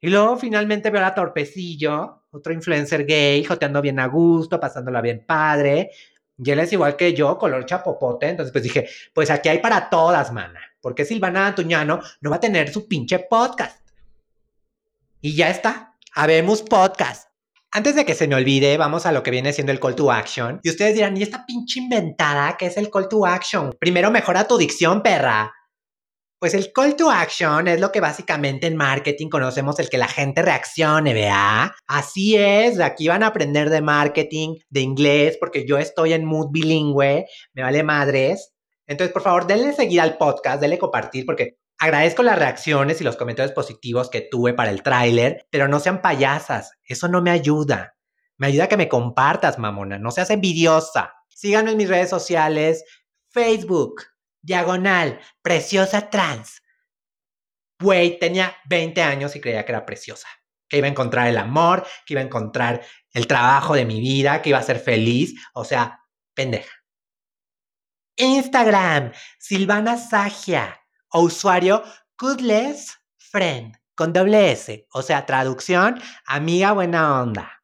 Y 0.00 0.08
luego 0.08 0.36
finalmente 0.36 0.90
veo 0.90 1.04
a 1.04 1.14
Torpecillo, 1.14 2.24
otro 2.30 2.52
influencer 2.52 3.06
gay, 3.06 3.44
joteando 3.44 3.80
bien 3.80 3.98
a 3.98 4.06
gusto, 4.06 4.60
pasándola 4.60 5.00
bien 5.00 5.24
padre. 5.26 5.90
Y 6.38 6.50
él 6.50 6.60
es 6.60 6.72
igual 6.72 6.96
que 6.96 7.14
yo, 7.14 7.38
color 7.38 7.64
chapopote. 7.64 8.28
Entonces, 8.28 8.52
pues 8.52 8.64
dije, 8.64 8.88
pues 9.14 9.30
aquí 9.30 9.48
hay 9.48 9.58
para 9.58 9.88
todas, 9.88 10.32
mana. 10.32 10.60
Porque 10.80 11.04
Silvana 11.04 11.46
Antuñano 11.46 12.00
no 12.20 12.30
va 12.30 12.36
a 12.36 12.40
tener 12.40 12.70
su 12.70 12.86
pinche 12.86 13.20
podcast. 13.20 13.85
Y 15.20 15.34
ya 15.34 15.50
está. 15.50 15.94
Habemos 16.14 16.62
podcast. 16.62 17.28
Antes 17.72 17.96
de 17.96 18.04
que 18.04 18.14
se 18.14 18.28
me 18.28 18.34
olvide, 18.34 18.76
vamos 18.76 19.06
a 19.06 19.12
lo 19.12 19.22
que 19.22 19.30
viene 19.30 19.52
siendo 19.52 19.72
el 19.72 19.80
call 19.80 19.96
to 19.96 20.12
action. 20.12 20.60
Y 20.62 20.70
ustedes 20.70 20.94
dirán, 20.94 21.16
¿y 21.16 21.22
esta 21.22 21.44
pinche 21.46 21.80
inventada 21.80 22.56
qué 22.58 22.66
es 22.66 22.76
el 22.76 22.90
call 22.90 23.08
to 23.08 23.26
action? 23.26 23.74
Primero 23.78 24.10
mejora 24.10 24.46
tu 24.46 24.58
dicción, 24.58 25.02
perra. 25.02 25.52
Pues 26.38 26.52
el 26.52 26.70
call 26.72 26.96
to 26.96 27.10
action 27.10 27.66
es 27.66 27.80
lo 27.80 27.90
que 27.92 28.00
básicamente 28.00 28.66
en 28.66 28.76
marketing 28.76 29.28
conocemos 29.28 29.78
el 29.78 29.88
que 29.88 29.98
la 29.98 30.06
gente 30.06 30.42
reaccione, 30.42 31.14
¿vea? 31.14 31.74
Así 31.86 32.36
es, 32.36 32.78
aquí 32.78 33.08
van 33.08 33.22
a 33.22 33.28
aprender 33.28 33.70
de 33.70 33.80
marketing, 33.80 34.56
de 34.68 34.80
inglés, 34.80 35.38
porque 35.40 35.66
yo 35.66 35.78
estoy 35.78 36.12
en 36.12 36.26
mood 36.26 36.48
bilingüe, 36.50 37.26
me 37.54 37.62
vale 37.62 37.82
madres. 37.82 38.52
Entonces, 38.86 39.12
por 39.12 39.22
favor, 39.22 39.46
denle 39.46 39.72
seguir 39.72 40.02
al 40.02 40.18
podcast, 40.18 40.60
denle 40.60 40.78
compartir, 40.78 41.24
porque 41.24 41.56
agradezco 41.78 42.22
las 42.22 42.38
reacciones 42.38 43.00
y 43.00 43.04
los 43.04 43.16
comentarios 43.16 43.54
positivos 43.54 44.10
que 44.10 44.22
tuve 44.22 44.54
para 44.54 44.70
el 44.70 44.82
tráiler, 44.82 45.46
pero 45.50 45.68
no 45.68 45.80
sean 45.80 46.02
payasas, 46.02 46.72
eso 46.84 47.08
no 47.08 47.22
me 47.22 47.30
ayuda. 47.30 47.96
Me 48.38 48.48
ayuda 48.48 48.64
a 48.64 48.68
que 48.68 48.76
me 48.76 48.88
compartas, 48.88 49.58
mamona, 49.58 49.98
no 49.98 50.10
seas 50.10 50.30
envidiosa. 50.30 51.14
Síganme 51.28 51.72
en 51.72 51.76
mis 51.78 51.88
redes 51.88 52.10
sociales, 52.10 52.84
Facebook, 53.30 54.02
diagonal, 54.42 55.20
preciosa 55.42 56.10
trans. 56.10 56.62
Güey, 57.80 58.18
tenía 58.18 58.56
20 58.68 59.02
años 59.02 59.36
y 59.36 59.40
creía 59.40 59.64
que 59.64 59.72
era 59.72 59.84
preciosa. 59.84 60.28
Que 60.68 60.78
iba 60.78 60.86
a 60.86 60.90
encontrar 60.90 61.28
el 61.28 61.36
amor, 61.36 61.86
que 62.06 62.14
iba 62.14 62.20
a 62.20 62.24
encontrar 62.24 62.82
el 63.12 63.26
trabajo 63.26 63.74
de 63.74 63.84
mi 63.84 64.00
vida, 64.00 64.42
que 64.42 64.50
iba 64.50 64.58
a 64.58 64.62
ser 64.62 64.80
feliz. 64.80 65.34
O 65.54 65.64
sea, 65.64 66.00
pendeja. 66.34 66.72
Instagram, 68.16 69.12
Silvana 69.38 69.98
Sagia. 69.98 70.85
O 71.10 71.22
usuario, 71.22 71.82
Goodless 72.18 72.98
Friend, 73.18 73.76
con 73.94 74.12
doble 74.12 74.52
S. 74.52 74.86
O 74.92 75.02
sea, 75.02 75.26
traducción, 75.26 76.00
amiga 76.26 76.72
buena 76.72 77.22
onda. 77.22 77.56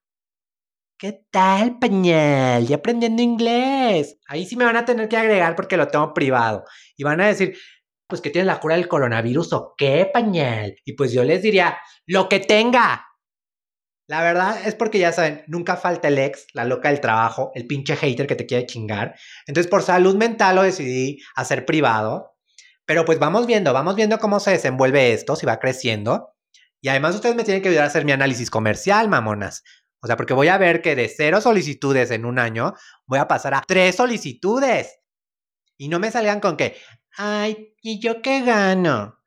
¿Qué 1.03 1.27
tal, 1.33 1.81
Peñel? 1.81 2.69
Ya 2.69 2.77
aprendiendo 2.77 3.23
inglés. 3.23 4.19
Ahí 4.29 4.47
sí 4.47 4.55
me 4.55 4.65
van 4.65 4.77
a 4.77 4.85
tener 4.85 5.09
que 5.09 5.17
agregar 5.17 5.57
porque 5.57 5.77
lo 5.77 5.89
tengo 5.89 6.15
privado. 6.15 6.65
Y 6.97 7.03
van 7.03 7.21
a 7.21 7.27
decir, 7.27 7.59
pues 8.07 8.21
que 8.21 8.31
tienes 8.31 8.47
la 8.47 8.61
cura 8.61 8.77
del 8.77 8.87
coronavirus 8.87 9.53
o 9.55 9.75
qué, 9.77 10.09
Peñel. 10.15 10.77
Y 10.85 10.93
pues 10.93 11.13
yo 11.13 11.25
les 11.25 11.43
diría, 11.43 11.77
lo 12.07 12.29
que 12.29 12.39
tenga. 12.39 13.05
La 14.07 14.23
verdad 14.23 14.65
es 14.65 14.77
porque 14.77 15.01
ya 15.01 15.11
saben, 15.11 15.43
nunca 15.49 15.77
falta 15.77 16.07
el 16.07 16.19
ex, 16.19 16.47
la 16.55 16.65
loca 16.65 16.89
del 16.91 17.01
trabajo, 17.01 17.51
el 17.55 17.67
pinche 17.67 17.97
hater 17.97 18.29
que 18.29 18.37
te 18.37 18.47
quiere 18.47 18.67
chingar. 18.67 19.17
Entonces, 19.49 19.69
por 19.69 19.83
salud 19.83 20.15
mental 20.15 20.55
lo 20.55 20.63
decidí 20.63 21.19
hacer 21.35 21.67
privado. 21.67 22.32
Pero 22.93 23.07
pues 23.07 23.19
vamos 23.19 23.47
viendo, 23.47 23.73
vamos 23.73 23.97
viendo 23.97 24.19
cómo 24.19 24.39
se 24.39 24.51
desenvuelve 24.51 25.15
esto, 25.15 25.35
si 25.35 25.47
va 25.47 25.59
creciendo. 25.59 26.35
Y 26.83 26.91
además 26.91 27.15
ustedes 27.15 27.35
me 27.35 27.43
tienen 27.43 27.63
que 27.63 27.71
ayudar 27.71 27.85
a 27.85 27.87
hacer 27.87 28.05
mi 28.05 28.13
análisis 28.13 28.51
comercial, 28.51 29.09
mamonas. 29.09 29.65
O 30.03 30.07
sea, 30.07 30.19
porque 30.19 30.35
voy 30.35 30.49
a 30.49 30.59
ver 30.59 30.83
que 30.83 30.95
de 30.95 31.09
cero 31.09 31.41
solicitudes 31.41 32.11
en 32.11 32.27
un 32.27 32.39
año, 32.39 32.75
voy 33.07 33.19
a 33.19 33.29
pasar 33.29 33.55
a 33.55 33.63
tres 33.67 33.97
solicitudes. 33.97 35.01
Y 35.79 35.89
no 35.89 36.01
me 36.01 36.11
salgan 36.11 36.41
con 36.41 36.59
que, 36.59 36.77
ay, 37.17 37.75
¿y 37.81 37.99
yo 37.99 38.21
qué 38.21 38.43
gano? 38.43 39.19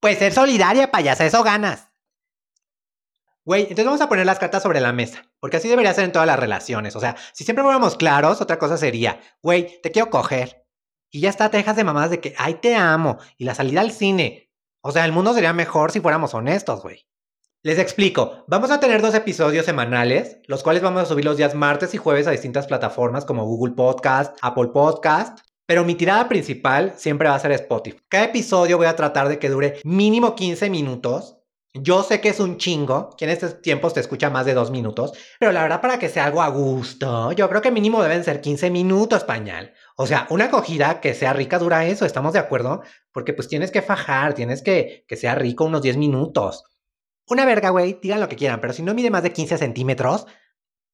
Pues 0.00 0.16
ser 0.16 0.32
solidaria, 0.32 0.90
payasa, 0.90 1.26
eso 1.26 1.42
ganas. 1.42 1.88
Güey, 3.44 3.64
entonces 3.64 3.84
vamos 3.84 4.00
a 4.00 4.08
poner 4.08 4.24
las 4.24 4.38
cartas 4.38 4.62
sobre 4.62 4.80
la 4.80 4.94
mesa, 4.94 5.30
porque 5.38 5.58
así 5.58 5.68
debería 5.68 5.92
ser 5.92 6.04
en 6.04 6.12
todas 6.12 6.26
las 6.26 6.38
relaciones. 6.38 6.96
O 6.96 7.00
sea, 7.00 7.14
si 7.34 7.44
siempre 7.44 7.62
fuéramos 7.62 7.98
claros, 7.98 8.40
otra 8.40 8.58
cosa 8.58 8.78
sería, 8.78 9.20
güey, 9.42 9.82
te 9.82 9.90
quiero 9.90 10.08
coger. 10.08 10.64
Y 11.10 11.20
ya 11.20 11.30
está, 11.30 11.50
te 11.50 11.56
dejas 11.56 11.76
de 11.76 11.84
mamadas 11.84 12.10
de 12.10 12.20
que, 12.20 12.34
ay, 12.38 12.54
te 12.54 12.74
amo. 12.76 13.18
Y 13.36 13.44
la 13.44 13.54
salida 13.54 13.80
al 13.80 13.92
cine. 13.92 14.50
O 14.82 14.92
sea, 14.92 15.04
el 15.04 15.12
mundo 15.12 15.34
sería 15.34 15.52
mejor 15.52 15.90
si 15.90 16.00
fuéramos 16.00 16.34
honestos, 16.34 16.82
güey. 16.82 17.06
Les 17.62 17.78
explico, 17.78 18.44
vamos 18.46 18.70
a 18.70 18.80
tener 18.80 19.02
dos 19.02 19.14
episodios 19.14 19.66
semanales, 19.66 20.38
los 20.46 20.62
cuales 20.62 20.82
vamos 20.82 21.02
a 21.02 21.06
subir 21.06 21.26
los 21.26 21.36
días 21.36 21.54
martes 21.54 21.92
y 21.92 21.98
jueves 21.98 22.26
a 22.26 22.30
distintas 22.30 22.66
plataformas 22.66 23.26
como 23.26 23.44
Google 23.44 23.74
Podcast, 23.74 24.38
Apple 24.40 24.68
Podcast, 24.72 25.40
pero 25.66 25.84
mi 25.84 25.94
tirada 25.94 26.26
principal 26.26 26.94
siempre 26.96 27.28
va 27.28 27.34
a 27.34 27.40
ser 27.40 27.52
Spotify. 27.52 27.98
Cada 28.08 28.24
episodio 28.24 28.78
voy 28.78 28.86
a 28.86 28.96
tratar 28.96 29.28
de 29.28 29.38
que 29.38 29.50
dure 29.50 29.78
mínimo 29.84 30.34
15 30.34 30.70
minutos 30.70 31.39
Yo 31.72 32.02
sé 32.02 32.20
que 32.20 32.30
es 32.30 32.40
un 32.40 32.56
chingo, 32.56 33.14
que 33.16 33.26
en 33.26 33.30
estos 33.30 33.62
tiempos 33.62 33.94
te 33.94 34.00
escucha 34.00 34.28
más 34.28 34.44
de 34.44 34.54
dos 34.54 34.72
minutos, 34.72 35.12
pero 35.38 35.52
la 35.52 35.62
verdad 35.62 35.80
para 35.80 36.00
que 36.00 36.08
sea 36.08 36.24
algo 36.24 36.42
a 36.42 36.48
gusto, 36.48 37.30
yo 37.30 37.48
creo 37.48 37.62
que 37.62 37.70
mínimo 37.70 38.02
deben 38.02 38.24
ser 38.24 38.40
15 38.40 38.70
minutos, 38.70 39.22
pañal. 39.22 39.72
O 39.96 40.06
sea, 40.08 40.26
una 40.30 40.46
acogida 40.46 41.00
que 41.00 41.14
sea 41.14 41.32
rica 41.32 41.60
dura 41.60 41.86
eso, 41.86 42.04
¿estamos 42.04 42.32
de 42.32 42.40
acuerdo? 42.40 42.82
Porque 43.12 43.34
pues 43.34 43.46
tienes 43.46 43.70
que 43.70 43.82
fajar, 43.82 44.34
tienes 44.34 44.62
que 44.62 45.04
que 45.06 45.16
sea 45.16 45.36
rico 45.36 45.64
unos 45.64 45.82
10 45.82 45.96
minutos. 45.96 46.64
Una 47.28 47.44
verga, 47.44 47.70
güey, 47.70 48.00
digan 48.02 48.18
lo 48.18 48.28
que 48.28 48.34
quieran, 48.34 48.60
pero 48.60 48.72
si 48.72 48.82
no 48.82 48.92
mide 48.92 49.10
más 49.10 49.22
de 49.22 49.32
15 49.32 49.56
centímetros, 49.56 50.26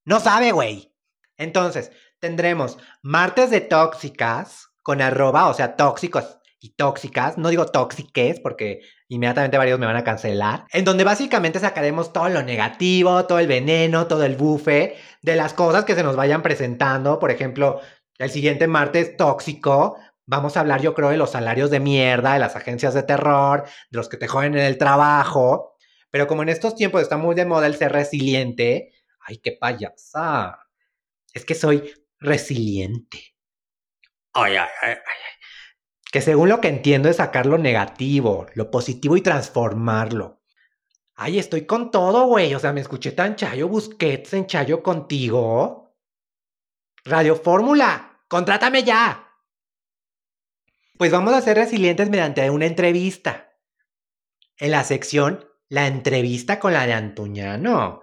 no 0.05 0.21
sabe, 0.21 0.53
güey. 0.53 0.95
Entonces, 1.39 1.91
tendremos 2.21 2.77
martes 3.03 3.51
de 3.51 3.63
tóxicas 3.63 4.69
con 4.83 5.01
arroba, 5.01 5.49
o 5.49 5.55
sea, 5.55 5.75
tóxicos 5.75 6.39
y 6.61 6.75
tóxicas. 6.75 7.39
No 7.39 7.49
digo 7.49 7.65
tóxiques 7.65 8.41
porque 8.41 8.81
inmediatamente 9.09 9.59
varios 9.59 9.79
me 9.79 9.87
van 9.87 9.97
a 9.97 10.05
cancelar. 10.05 10.65
En 10.73 10.85
donde 10.85 11.05
básicamente 11.05 11.61
sacaremos 11.61 12.13
todo 12.13 12.29
lo 12.29 12.43
negativo, 12.43 13.27
todo 13.27 13.39
el 13.39 13.47
veneno, 13.47 14.07
todo 14.07 14.25
el 14.25 14.37
bufe 14.37 14.97
de 15.23 15.37
las 15.37 15.55
cosas 15.55 15.85
que 15.85 15.95
se 15.95 16.03
nos 16.03 16.17
vayan 16.17 16.43
presentando. 16.43 17.19
Por 17.19 17.31
ejemplo, 17.31 17.81
el 18.19 18.31
siguiente 18.31 18.67
martes 18.67 19.17
tóxico. 19.17 19.97
Vamos 20.27 20.57
a 20.57 20.61
hablar, 20.61 20.81
yo 20.81 20.95
creo, 20.95 21.11
de 21.11 21.17
los 21.17 21.31
salarios 21.31 21.71
de 21.71 21.81
mierda, 21.81 22.35
de 22.35 22.41
las 22.41 22.57
agencias 22.57 22.95
de 22.95 23.05
terror, 23.05 23.65
de 23.91 23.97
los 23.97 24.09
que 24.09 24.17
te 24.17 24.27
joden 24.27 24.55
en 24.55 24.65
el 24.65 24.79
trabajo. 24.79 25.77
Pero 26.11 26.27
como 26.27 26.43
en 26.43 26.49
estos 26.49 26.75
tiempos 26.75 27.03
está 27.03 27.17
muy 27.17 27.35
de 27.35 27.47
moda 27.47 27.67
el 27.67 27.77
ser 27.77 27.93
resiliente, 27.93 28.93
ay, 29.21 29.39
qué 29.39 29.53
payasa. 29.53 30.59
Es 31.33 31.45
que 31.45 31.55
soy 31.55 31.93
resiliente. 32.19 33.37
Ay, 34.33 34.57
ay, 34.57 34.69
ay, 34.83 34.91
ay 34.91 35.36
que 36.17 36.23
según 36.23 36.49
lo 36.49 36.63
que 36.63 36.69
entiendo 36.69 37.11
es 37.11 37.17
sacar 37.17 37.45
lo 37.45 37.59
negativo, 37.59 38.47
lo 38.55 38.71
positivo 38.71 39.19
y 39.19 39.21
transformarlo. 39.21 40.41
Ay, 41.15 41.39
estoy 41.39 41.67
con 41.67 41.91
todo, 41.91 42.25
güey. 42.25 42.55
O 42.55 42.59
sea, 42.59 42.73
me 42.73 42.81
escuché 42.81 43.13
tan 43.13 43.37
Chayo 43.37 43.69
Busquets 43.69 44.33
en 44.33 44.47
Chayo 44.47 44.83
contigo. 44.83 45.95
Radio 47.05 47.37
Fórmula, 47.37 48.23
contrátame 48.29 48.83
ya. 48.83 49.31
Pues 50.97 51.13
vamos 51.13 51.35
a 51.35 51.43
ser 51.43 51.59
resilientes 51.59 52.09
mediante 52.09 52.49
una 52.49 52.65
entrevista. 52.65 53.53
En 54.57 54.71
la 54.71 54.85
sección, 54.85 55.47
la 55.69 55.87
entrevista 55.87 56.59
con 56.59 56.73
la 56.73 56.87
de 56.87 56.95
Antuñano. 56.95 58.01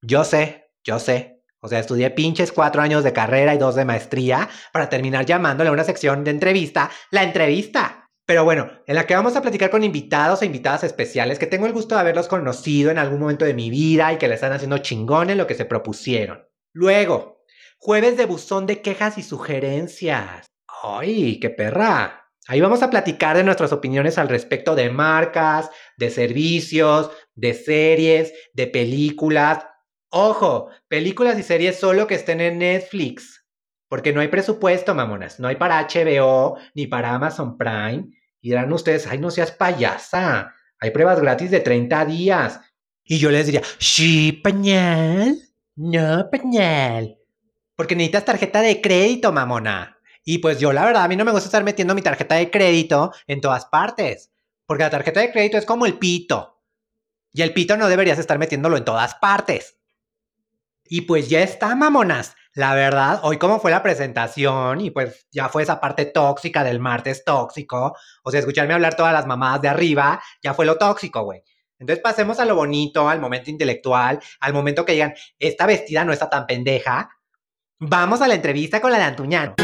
Yo 0.00 0.24
sé, 0.24 0.72
yo 0.82 0.98
sé, 0.98 1.37
o 1.60 1.68
sea, 1.68 1.80
estudié 1.80 2.10
pinches 2.10 2.52
cuatro 2.52 2.82
años 2.82 3.04
de 3.04 3.12
carrera 3.12 3.54
y 3.54 3.58
dos 3.58 3.74
de 3.74 3.84
maestría 3.84 4.48
para 4.72 4.88
terminar 4.88 5.26
llamándole 5.26 5.70
a 5.70 5.72
una 5.72 5.84
sección 5.84 6.24
de 6.24 6.30
entrevista 6.30 6.90
la 7.10 7.22
entrevista. 7.22 8.08
Pero 8.26 8.44
bueno, 8.44 8.70
en 8.86 8.94
la 8.94 9.06
que 9.06 9.14
vamos 9.14 9.36
a 9.36 9.42
platicar 9.42 9.70
con 9.70 9.82
invitados 9.82 10.42
e 10.42 10.46
invitadas 10.46 10.84
especiales 10.84 11.38
que 11.38 11.46
tengo 11.46 11.66
el 11.66 11.72
gusto 11.72 11.94
de 11.94 12.02
haberlos 12.02 12.28
conocido 12.28 12.90
en 12.90 12.98
algún 12.98 13.20
momento 13.20 13.46
de 13.46 13.54
mi 13.54 13.70
vida 13.70 14.12
y 14.12 14.18
que 14.18 14.28
le 14.28 14.34
están 14.34 14.52
haciendo 14.52 14.78
chingón 14.78 15.30
en 15.30 15.38
lo 15.38 15.46
que 15.46 15.54
se 15.54 15.64
propusieron. 15.64 16.46
Luego, 16.74 17.42
jueves 17.78 18.18
de 18.18 18.26
buzón 18.26 18.66
de 18.66 18.82
quejas 18.82 19.16
y 19.16 19.22
sugerencias. 19.22 20.46
¡Ay, 20.82 21.40
qué 21.40 21.48
perra! 21.48 22.28
Ahí 22.46 22.60
vamos 22.60 22.82
a 22.82 22.90
platicar 22.90 23.36
de 23.36 23.44
nuestras 23.44 23.72
opiniones 23.72 24.16
al 24.16 24.28
respecto 24.28 24.74
de 24.74 24.90
marcas, 24.90 25.70
de 25.96 26.10
servicios, 26.10 27.10
de 27.34 27.52
series, 27.54 28.32
de 28.54 28.66
películas, 28.66 29.66
Ojo, 30.10 30.70
películas 30.88 31.38
y 31.38 31.42
series 31.42 31.78
solo 31.78 32.06
que 32.06 32.14
estén 32.14 32.40
en 32.40 32.58
Netflix. 32.58 33.44
Porque 33.88 34.12
no 34.12 34.20
hay 34.20 34.28
presupuesto, 34.28 34.94
mamonas. 34.94 35.40
No 35.40 35.48
hay 35.48 35.56
para 35.56 35.86
HBO 35.86 36.56
ni 36.74 36.86
para 36.86 37.14
Amazon 37.14 37.56
Prime. 37.56 38.08
Y 38.40 38.50
dirán 38.50 38.72
ustedes, 38.72 39.06
ay, 39.06 39.18
no 39.18 39.30
seas 39.30 39.50
payasa. 39.50 40.54
Hay 40.80 40.90
pruebas 40.90 41.20
gratis 41.20 41.50
de 41.50 41.60
30 41.60 42.04
días. 42.04 42.60
Y 43.04 43.18
yo 43.18 43.30
les 43.30 43.46
diría, 43.46 43.62
sí, 43.78 44.32
pañal. 44.32 45.38
No, 45.76 46.28
pañal. 46.30 47.18
Porque 47.74 47.96
necesitas 47.96 48.24
tarjeta 48.24 48.60
de 48.60 48.80
crédito, 48.80 49.32
mamona. 49.32 49.98
Y 50.24 50.38
pues 50.38 50.58
yo, 50.58 50.72
la 50.72 50.84
verdad, 50.84 51.04
a 51.04 51.08
mí 51.08 51.16
no 51.16 51.24
me 51.24 51.30
gusta 51.30 51.46
estar 51.46 51.64
metiendo 51.64 51.94
mi 51.94 52.02
tarjeta 52.02 52.34
de 52.34 52.50
crédito 52.50 53.12
en 53.26 53.40
todas 53.40 53.64
partes. 53.66 54.30
Porque 54.66 54.84
la 54.84 54.90
tarjeta 54.90 55.20
de 55.20 55.32
crédito 55.32 55.56
es 55.56 55.64
como 55.64 55.86
el 55.86 55.98
pito. 55.98 56.62
Y 57.32 57.42
el 57.42 57.54
pito 57.54 57.76
no 57.76 57.88
deberías 57.88 58.18
estar 58.18 58.38
metiéndolo 58.38 58.76
en 58.76 58.84
todas 58.84 59.14
partes. 59.14 59.77
Y 60.90 61.02
pues 61.02 61.28
ya 61.28 61.42
está, 61.42 61.74
mamonas. 61.74 62.34
La 62.54 62.74
verdad, 62.74 63.20
hoy 63.22 63.36
como 63.36 63.60
fue 63.60 63.70
la 63.70 63.82
presentación 63.82 64.80
y 64.80 64.90
pues 64.90 65.28
ya 65.30 65.48
fue 65.48 65.62
esa 65.62 65.80
parte 65.80 66.06
tóxica 66.06 66.64
del 66.64 66.80
martes 66.80 67.24
tóxico, 67.24 67.94
o 68.24 68.30
sea, 68.30 68.40
escucharme 68.40 68.74
hablar 68.74 68.96
todas 68.96 69.12
las 69.12 69.26
mamadas 69.26 69.60
de 69.60 69.68
arriba, 69.68 70.20
ya 70.42 70.54
fue 70.54 70.64
lo 70.64 70.76
tóxico, 70.76 71.22
güey. 71.22 71.42
Entonces 71.78 72.02
pasemos 72.02 72.40
a 72.40 72.46
lo 72.46 72.56
bonito, 72.56 73.08
al 73.08 73.20
momento 73.20 73.50
intelectual, 73.50 74.18
al 74.40 74.52
momento 74.52 74.84
que 74.84 74.92
digan, 74.92 75.14
esta 75.38 75.66
vestida 75.66 76.04
no 76.04 76.12
está 76.12 76.28
tan 76.28 76.46
pendeja. 76.46 77.10
Vamos 77.78 78.22
a 78.22 78.28
la 78.28 78.34
entrevista 78.34 78.80
con 78.80 78.90
la 78.90 78.98
de 78.98 79.04
Antuñano. 79.04 79.54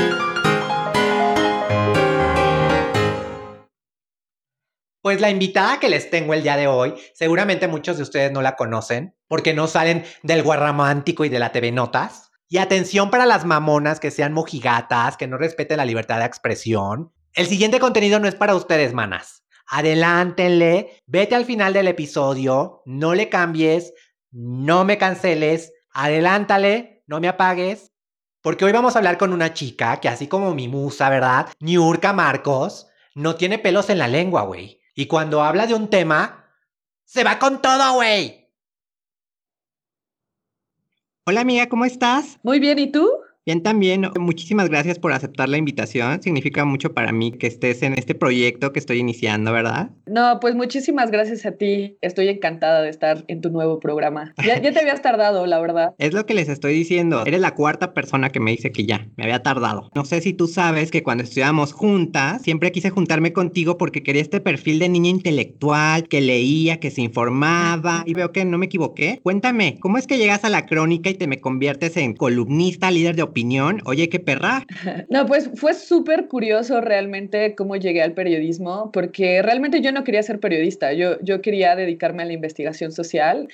Pues 5.05 5.21
la 5.21 5.29
invitada 5.29 5.81
que 5.81 5.91
les 5.91 6.09
tengo 6.09 6.33
el 6.33 6.43
día 6.43 6.57
de 6.57 6.67
hoy, 6.67 6.95
seguramente 7.13 7.69
muchos 7.69 7.99
de 7.99 8.05
ustedes 8.05 8.33
no 8.33 8.41
la 8.41 8.57
conocen, 8.57 9.15
porque 9.35 9.53
no 9.53 9.67
salen 9.67 10.05
del 10.23 10.45
guarramántico 10.45 11.25
y 11.25 11.29
de 11.29 11.41
la 11.41 11.51
TV 11.51 11.73
Notas. 11.73 12.31
Y 12.49 12.59
atención 12.59 13.11
para 13.11 13.27
las 13.27 13.45
mamonas 13.45 13.99
que 13.99 14.13
sean 14.13 14.33
mojigatas, 14.33 15.17
que 15.17 15.27
no 15.27 15.37
respeten 15.37 15.79
la 15.79 15.85
libertad 15.85 16.21
de 16.21 16.25
expresión. 16.25 17.13
El 17.33 17.49
siguiente 17.49 17.81
contenido 17.81 18.21
no 18.21 18.29
es 18.29 18.37
para 18.37 18.55
ustedes, 18.55 18.95
manas. 18.95 19.43
Adelántenle, 19.67 21.03
vete 21.07 21.35
al 21.35 21.47
final 21.47 21.73
del 21.73 21.89
episodio, 21.89 22.83
no 22.87 23.13
le 23.17 23.29
cambies, 23.29 23.93
no 24.31 24.85
me 24.85 24.99
canceles, 24.99 25.73
adelántale, 25.91 27.03
no 27.09 27.19
me 27.19 27.27
apagues, 27.27 27.91
porque 28.41 28.65
hoy 28.65 28.71
vamos 28.71 28.95
a 28.95 28.99
hablar 29.01 29.19
con 29.19 29.33
una 29.33 29.53
chica 29.53 29.99
que 29.99 30.09
así 30.09 30.29
como 30.29 30.55
mi 30.55 30.69
musa, 30.69 31.11
¿verdad? 31.11 31.49
Niurka 31.59 32.13
Marcos, 32.13 32.87
no 33.17 33.35
tiene 33.35 33.59
pelos 33.59 33.91
en 33.91 33.99
la 33.99 34.07
lengua, 34.07 34.43
güey. 34.43 34.81
Y 34.95 35.07
cuando 35.07 35.43
habla 35.43 35.67
de 35.67 35.75
un 35.75 35.91
tema, 35.91 36.53
se 37.05 37.25
va 37.25 37.41
con 37.41 37.61
todo, 37.61 37.95
güey. 37.95 38.44
Hola 41.27 41.41
amiga, 41.41 41.71
¿cómo 41.71 41.87
estás? 41.87 42.39
Muy 42.43 42.61
bien, 42.61 42.79
¿y 42.79 42.93
tú? 42.93 43.09
Bien, 43.47 43.63
también. 43.63 44.09
Muchísimas 44.19 44.71
gracias 44.71 44.99
por 44.99 45.13
aceptar 45.13 45.51
la 45.51 45.59
invitación. 45.59 46.23
Significa 46.23 46.65
mucho 46.65 46.95
para 46.95 47.13
mí 47.13 47.31
que 47.31 47.47
estés 47.47 47.83
en 47.83 47.93
este 47.93 48.15
proyecto 48.15 48.73
que 48.73 48.79
estoy 48.79 49.01
iniciando, 49.01 49.53
¿verdad? 49.53 49.91
No, 50.07 50.39
pues 50.41 50.55
muchísimas 50.55 51.11
gracias 51.11 51.45
a 51.45 51.53
ti. 51.53 51.99
Estoy 52.01 52.29
encantada 52.29 52.81
de 52.81 52.89
estar 52.89 53.23
en 53.29 53.43
tu 53.43 53.51
nuevo 53.51 53.81
programa. 53.81 54.33
Ya, 54.47 54.63
ya 54.63 54.73
te 54.73 54.81
habías 54.81 55.03
tardado, 55.03 55.45
la 55.47 55.61
verdad. 55.61 55.95
Es 56.05 56.15
lo 56.15 56.25
que 56.27 56.35
les 56.35 56.49
estoy 56.49 56.73
diciendo. 56.73 57.23
Eres 57.27 57.41
la 57.41 57.55
cuarta 57.55 57.93
persona 57.93 58.31
que 58.31 58.41
me 58.41 58.51
dice 58.51 58.73
que 58.73 58.87
ya, 58.87 59.09
me 59.17 59.25
había 59.25 59.43
tardado. 59.43 59.91
No 59.95 60.05
sé 60.05 60.21
si 60.21 60.33
tú 60.33 60.47
sabes 60.47 60.91
que 60.91 61.03
cuando 61.03 61.25
estudiábamos 61.25 61.73
juntas, 61.73 62.43
siempre 62.43 62.73
quise 62.73 62.91
juntarme 62.91 63.33
contigo 63.33 63.77
porque 63.77 64.03
quería 64.03 64.23
este 64.23 64.41
perfil 64.41 64.79
de 64.79 64.89
niña 64.89 65.11
intelectual, 65.11 66.09
que 66.09 66.21
leía, 66.21 66.81
que 66.81 66.91
se 66.91 67.03
informaba. 67.03 68.05
Y 68.07 68.15
veo 68.15 68.33
que 68.33 68.45
no 68.45 68.57
me 68.57 68.67
equivoqué. 68.67 69.21
Cuéntame, 69.23 69.79
¿cómo 69.81 69.99
es 69.99 70.07
que 70.07 70.19
llegas 70.19 70.45
a 70.45 70.51
la 70.51 70.67
crónica 70.67 71.11
y 71.11 71.15
te 71.15 71.27
me 71.27 71.41
conviertes 71.41 71.97
en 71.97 72.15
columnista, 72.15 72.91
líder 72.91 73.17
de 73.17 73.23
opinión. 73.35 73.81
Oye, 73.85 74.09
qué 74.09 74.21
perra. 74.21 74.65
No, 75.11 75.27
pues 75.27 75.51
fue 75.55 75.75
súper 75.75 76.29
curioso 76.29 76.81
realmente 76.81 77.55
cómo 77.55 77.77
llegué 77.77 78.03
al 78.03 78.15
periodismo, 78.15 78.91
porque 78.93 79.43
realmente 79.43 79.81
yo 79.81 79.93
no 79.93 80.05
quería 80.05 80.23
ser 80.23 80.41
periodista, 80.41 80.93
yo, 80.93 81.21
yo 81.21 81.41
quería 81.43 81.77
dedicarme 81.77 82.23
a 82.23 82.27
la 82.27 82.33
investigación 82.33 82.93
social, 82.93 83.49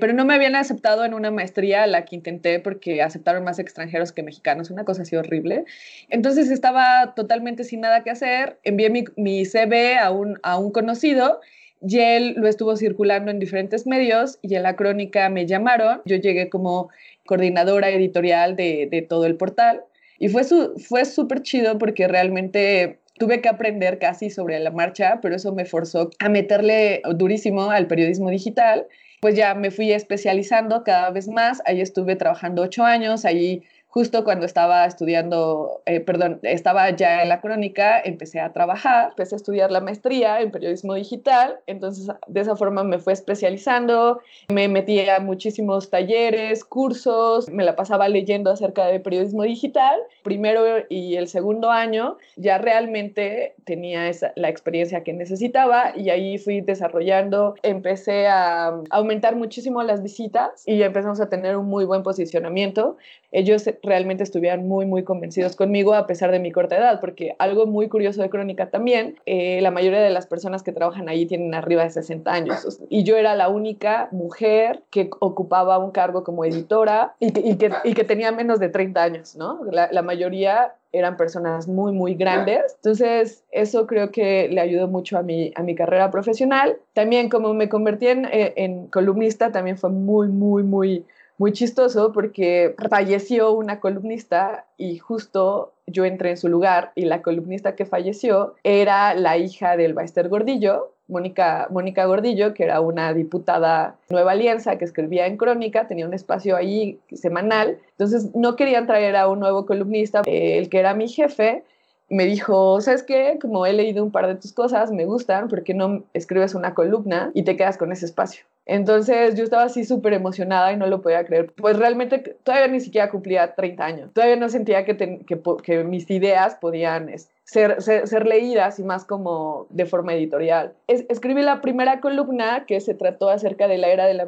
pero 0.00 0.12
no 0.12 0.24
me 0.24 0.34
habían 0.34 0.54
aceptado 0.54 1.04
en 1.04 1.14
una 1.14 1.30
maestría 1.30 1.86
la 1.86 2.04
que 2.04 2.16
intenté 2.16 2.60
porque 2.60 3.02
aceptaron 3.02 3.44
más 3.44 3.58
extranjeros 3.58 4.12
que 4.12 4.22
mexicanos, 4.22 4.70
una 4.70 4.84
cosa 4.84 5.02
así 5.02 5.16
horrible. 5.16 5.64
Entonces 6.08 6.50
estaba 6.50 7.14
totalmente 7.14 7.64
sin 7.64 7.80
nada 7.80 8.02
que 8.02 8.10
hacer, 8.10 8.58
envié 8.64 8.90
mi, 8.90 9.04
mi 9.16 9.44
CV 9.44 9.98
a 9.98 10.10
un, 10.10 10.38
a 10.42 10.58
un 10.58 10.70
conocido 10.70 11.40
y 11.80 11.98
él 11.98 12.34
lo 12.36 12.48
estuvo 12.48 12.76
circulando 12.76 13.30
en 13.30 13.38
diferentes 13.38 13.86
medios 13.86 14.38
y 14.42 14.54
en 14.54 14.62
la 14.62 14.76
crónica 14.76 15.28
me 15.28 15.46
llamaron. 15.46 16.02
Yo 16.04 16.16
llegué 16.16 16.48
como 16.48 16.90
coordinadora 17.26 17.90
editorial 17.90 18.56
de, 18.56 19.06
todo 19.08 19.26
el 19.26 19.36
portal 19.36 19.82
y 20.18 20.28
fue 20.28 20.42
fue 20.44 21.04
súper 21.04 21.42
chido 21.42 21.78
porque 21.78 22.06
realmente 22.08 22.98
tuve 23.20 23.40
que 23.40 23.48
aprender 23.48 23.98
casi 23.98 24.30
sobre 24.30 24.58
la 24.60 24.70
marcha, 24.70 25.20
pero 25.20 25.36
eso 25.36 25.54
me 25.54 25.64
forzó 25.66 26.10
a 26.18 26.28
meterle 26.28 27.02
durísimo 27.14 27.70
al 27.70 27.86
periodismo 27.86 28.30
digital. 28.30 28.86
Pues 29.20 29.34
ya 29.34 29.54
me 29.54 29.70
fui 29.70 29.92
especializando 29.92 30.82
cada 30.82 31.10
vez 31.10 31.28
más, 31.28 31.60
ahí 31.66 31.82
estuve 31.82 32.16
trabajando 32.16 32.62
ocho 32.62 32.84
años, 32.84 33.26
ahí 33.26 33.62
justo 33.90 34.22
cuando 34.22 34.46
estaba 34.46 34.86
estudiando, 34.86 35.82
eh, 35.84 35.98
perdón, 35.98 36.38
estaba 36.42 36.90
ya 36.90 37.22
en 37.22 37.28
la 37.28 37.40
crónica, 37.40 38.00
empecé 38.00 38.38
a 38.40 38.52
trabajar, 38.52 39.08
empecé 39.10 39.34
a 39.34 39.36
estudiar 39.36 39.72
la 39.72 39.80
maestría 39.80 40.40
en 40.40 40.52
periodismo 40.52 40.94
digital, 40.94 41.58
entonces 41.66 42.08
de 42.28 42.40
esa 42.40 42.54
forma 42.54 42.84
me 42.84 43.00
fue 43.00 43.12
especializando, 43.12 44.20
me 44.48 44.68
metí 44.68 45.00
a 45.08 45.18
muchísimos 45.18 45.90
talleres, 45.90 46.64
cursos, 46.64 47.48
me 47.50 47.64
la 47.64 47.74
pasaba 47.74 48.08
leyendo 48.08 48.52
acerca 48.52 48.86
de 48.86 49.00
periodismo 49.00 49.42
digital. 49.42 49.98
Primero 50.22 50.62
y 50.88 51.16
el 51.16 51.26
segundo 51.26 51.70
año 51.70 52.16
ya 52.36 52.58
realmente 52.58 53.54
tenía 53.64 54.08
esa, 54.08 54.32
la 54.36 54.48
experiencia 54.48 55.02
que 55.02 55.12
necesitaba 55.12 55.96
y 55.96 56.10
ahí 56.10 56.38
fui 56.38 56.60
desarrollando, 56.60 57.56
empecé 57.62 58.28
a 58.28 58.72
aumentar 58.90 59.34
muchísimo 59.34 59.82
las 59.82 60.00
visitas 60.02 60.62
y 60.64 60.80
empezamos 60.82 61.20
a 61.20 61.28
tener 61.28 61.56
un 61.56 61.66
muy 61.66 61.84
buen 61.84 62.04
posicionamiento. 62.04 62.96
Ellos 63.32 63.64
realmente 63.82 64.22
estuvieran 64.22 64.66
muy, 64.66 64.86
muy 64.86 65.04
convencidos 65.04 65.56
conmigo 65.56 65.94
a 65.94 66.06
pesar 66.06 66.30
de 66.30 66.38
mi 66.38 66.52
corta 66.52 66.76
edad, 66.76 67.00
porque 67.00 67.34
algo 67.38 67.66
muy 67.66 67.88
curioso 67.88 68.22
de 68.22 68.30
Crónica 68.30 68.70
también, 68.70 69.16
eh, 69.26 69.60
la 69.60 69.70
mayoría 69.70 70.00
de 70.00 70.10
las 70.10 70.26
personas 70.26 70.62
que 70.62 70.72
trabajan 70.72 71.08
ahí 71.08 71.26
tienen 71.26 71.54
arriba 71.54 71.82
de 71.82 71.90
60 71.90 72.32
años 72.32 72.80
y 72.88 73.04
yo 73.04 73.16
era 73.16 73.34
la 73.34 73.48
única 73.48 74.08
mujer 74.12 74.82
que 74.90 75.10
ocupaba 75.20 75.78
un 75.78 75.90
cargo 75.90 76.24
como 76.24 76.44
editora 76.44 77.14
y 77.18 77.32
que, 77.32 77.70
y 77.84 77.94
que, 77.94 78.04
tenía 78.04 78.32
menos 78.32 78.58
de 78.58 78.68
30 78.68 79.02
años, 79.02 79.36
¿no? 79.36 79.60
La, 79.70 79.88
la 79.92 80.02
mayoría 80.02 80.74
eran 80.92 81.16
personas 81.16 81.68
muy, 81.68 81.92
muy 81.92 82.14
grandes. 82.14 82.74
Entonces, 82.76 83.44
eso 83.50 83.86
creo 83.86 84.10
que 84.10 84.48
le 84.48 84.60
ayudó 84.60 84.88
mucho 84.88 85.18
a 85.18 85.22
mi, 85.22 85.52
a 85.54 85.62
mi 85.62 85.74
carrera 85.74 86.10
profesional. 86.10 86.78
También 86.94 87.28
como 87.28 87.54
me 87.54 87.68
convertí 87.68 88.08
en, 88.08 88.24
eh, 88.26 88.54
en 88.56 88.88
columnista, 88.88 89.52
también 89.52 89.78
fue 89.78 89.90
muy, 89.90 90.28
muy, 90.28 90.62
muy 90.62 91.06
muy 91.40 91.52
chistoso 91.52 92.12
porque 92.12 92.74
falleció 92.90 93.52
una 93.52 93.80
columnista 93.80 94.66
y 94.76 94.98
justo 94.98 95.72
yo 95.86 96.04
entré 96.04 96.28
en 96.32 96.36
su 96.36 96.48
lugar 96.48 96.92
y 96.94 97.06
la 97.06 97.22
columnista 97.22 97.74
que 97.76 97.86
falleció 97.86 98.56
era 98.62 99.14
la 99.14 99.38
hija 99.38 99.78
del 99.78 99.94
Baester 99.94 100.28
Gordillo, 100.28 100.92
Mónica, 101.08 101.66
Mónica 101.70 102.04
Gordillo, 102.04 102.52
que 102.52 102.64
era 102.64 102.82
una 102.82 103.14
diputada 103.14 103.96
Nueva 104.10 104.32
Alianza 104.32 104.76
que 104.76 104.84
escribía 104.84 105.26
en 105.26 105.38
Crónica, 105.38 105.88
tenía 105.88 106.06
un 106.06 106.12
espacio 106.12 106.56
ahí 106.56 107.00
semanal, 107.10 107.78
entonces 107.92 108.34
no 108.34 108.54
querían 108.54 108.86
traer 108.86 109.16
a 109.16 109.26
un 109.26 109.40
nuevo 109.40 109.64
columnista, 109.64 110.20
el 110.26 110.68
que 110.68 110.78
era 110.78 110.92
mi 110.92 111.08
jefe, 111.08 111.64
me 112.10 112.26
dijo, 112.26 112.82
¿sabes 112.82 113.02
qué? 113.02 113.38
Como 113.40 113.64
he 113.64 113.72
leído 113.72 114.04
un 114.04 114.10
par 114.10 114.26
de 114.26 114.34
tus 114.34 114.52
cosas, 114.52 114.90
me 114.92 115.06
gustan, 115.06 115.48
¿por 115.48 115.62
qué 115.62 115.72
no 115.72 116.02
escribes 116.12 116.54
una 116.54 116.74
columna 116.74 117.30
y 117.32 117.44
te 117.44 117.56
quedas 117.56 117.78
con 117.78 117.92
ese 117.92 118.04
espacio? 118.04 118.44
Entonces 118.70 119.34
yo 119.34 119.42
estaba 119.42 119.64
así 119.64 119.84
súper 119.84 120.12
emocionada 120.12 120.72
y 120.72 120.76
no 120.76 120.86
lo 120.86 121.02
podía 121.02 121.24
creer. 121.24 121.52
Pues 121.56 121.76
realmente 121.76 122.20
todavía 122.44 122.68
ni 122.68 122.78
siquiera 122.78 123.10
cumplía 123.10 123.56
30 123.56 123.84
años. 123.84 124.12
Todavía 124.12 124.36
no 124.36 124.48
sentía 124.48 124.84
que, 124.84 124.96
que, 124.96 125.40
que 125.64 125.82
mis 125.82 126.08
ideas 126.08 126.54
podían 126.54 127.08
ser, 127.50 127.82
ser, 127.82 128.26
leídas 128.26 128.78
y 128.78 128.84
más 128.84 129.04
como 129.04 129.66
de 129.70 129.84
forma 129.84 130.14
editorial. 130.14 130.72
Es, 130.86 131.04
escribí 131.08 131.42
la 131.42 131.60
primera 131.60 132.00
columna 132.00 132.64
que 132.64 132.80
se 132.80 132.94
trató 132.94 133.28
acerca 133.28 133.66
de 133.66 133.76
la 133.76 133.88
era 133.88 134.06
de 134.06 134.14
la 134.14 134.26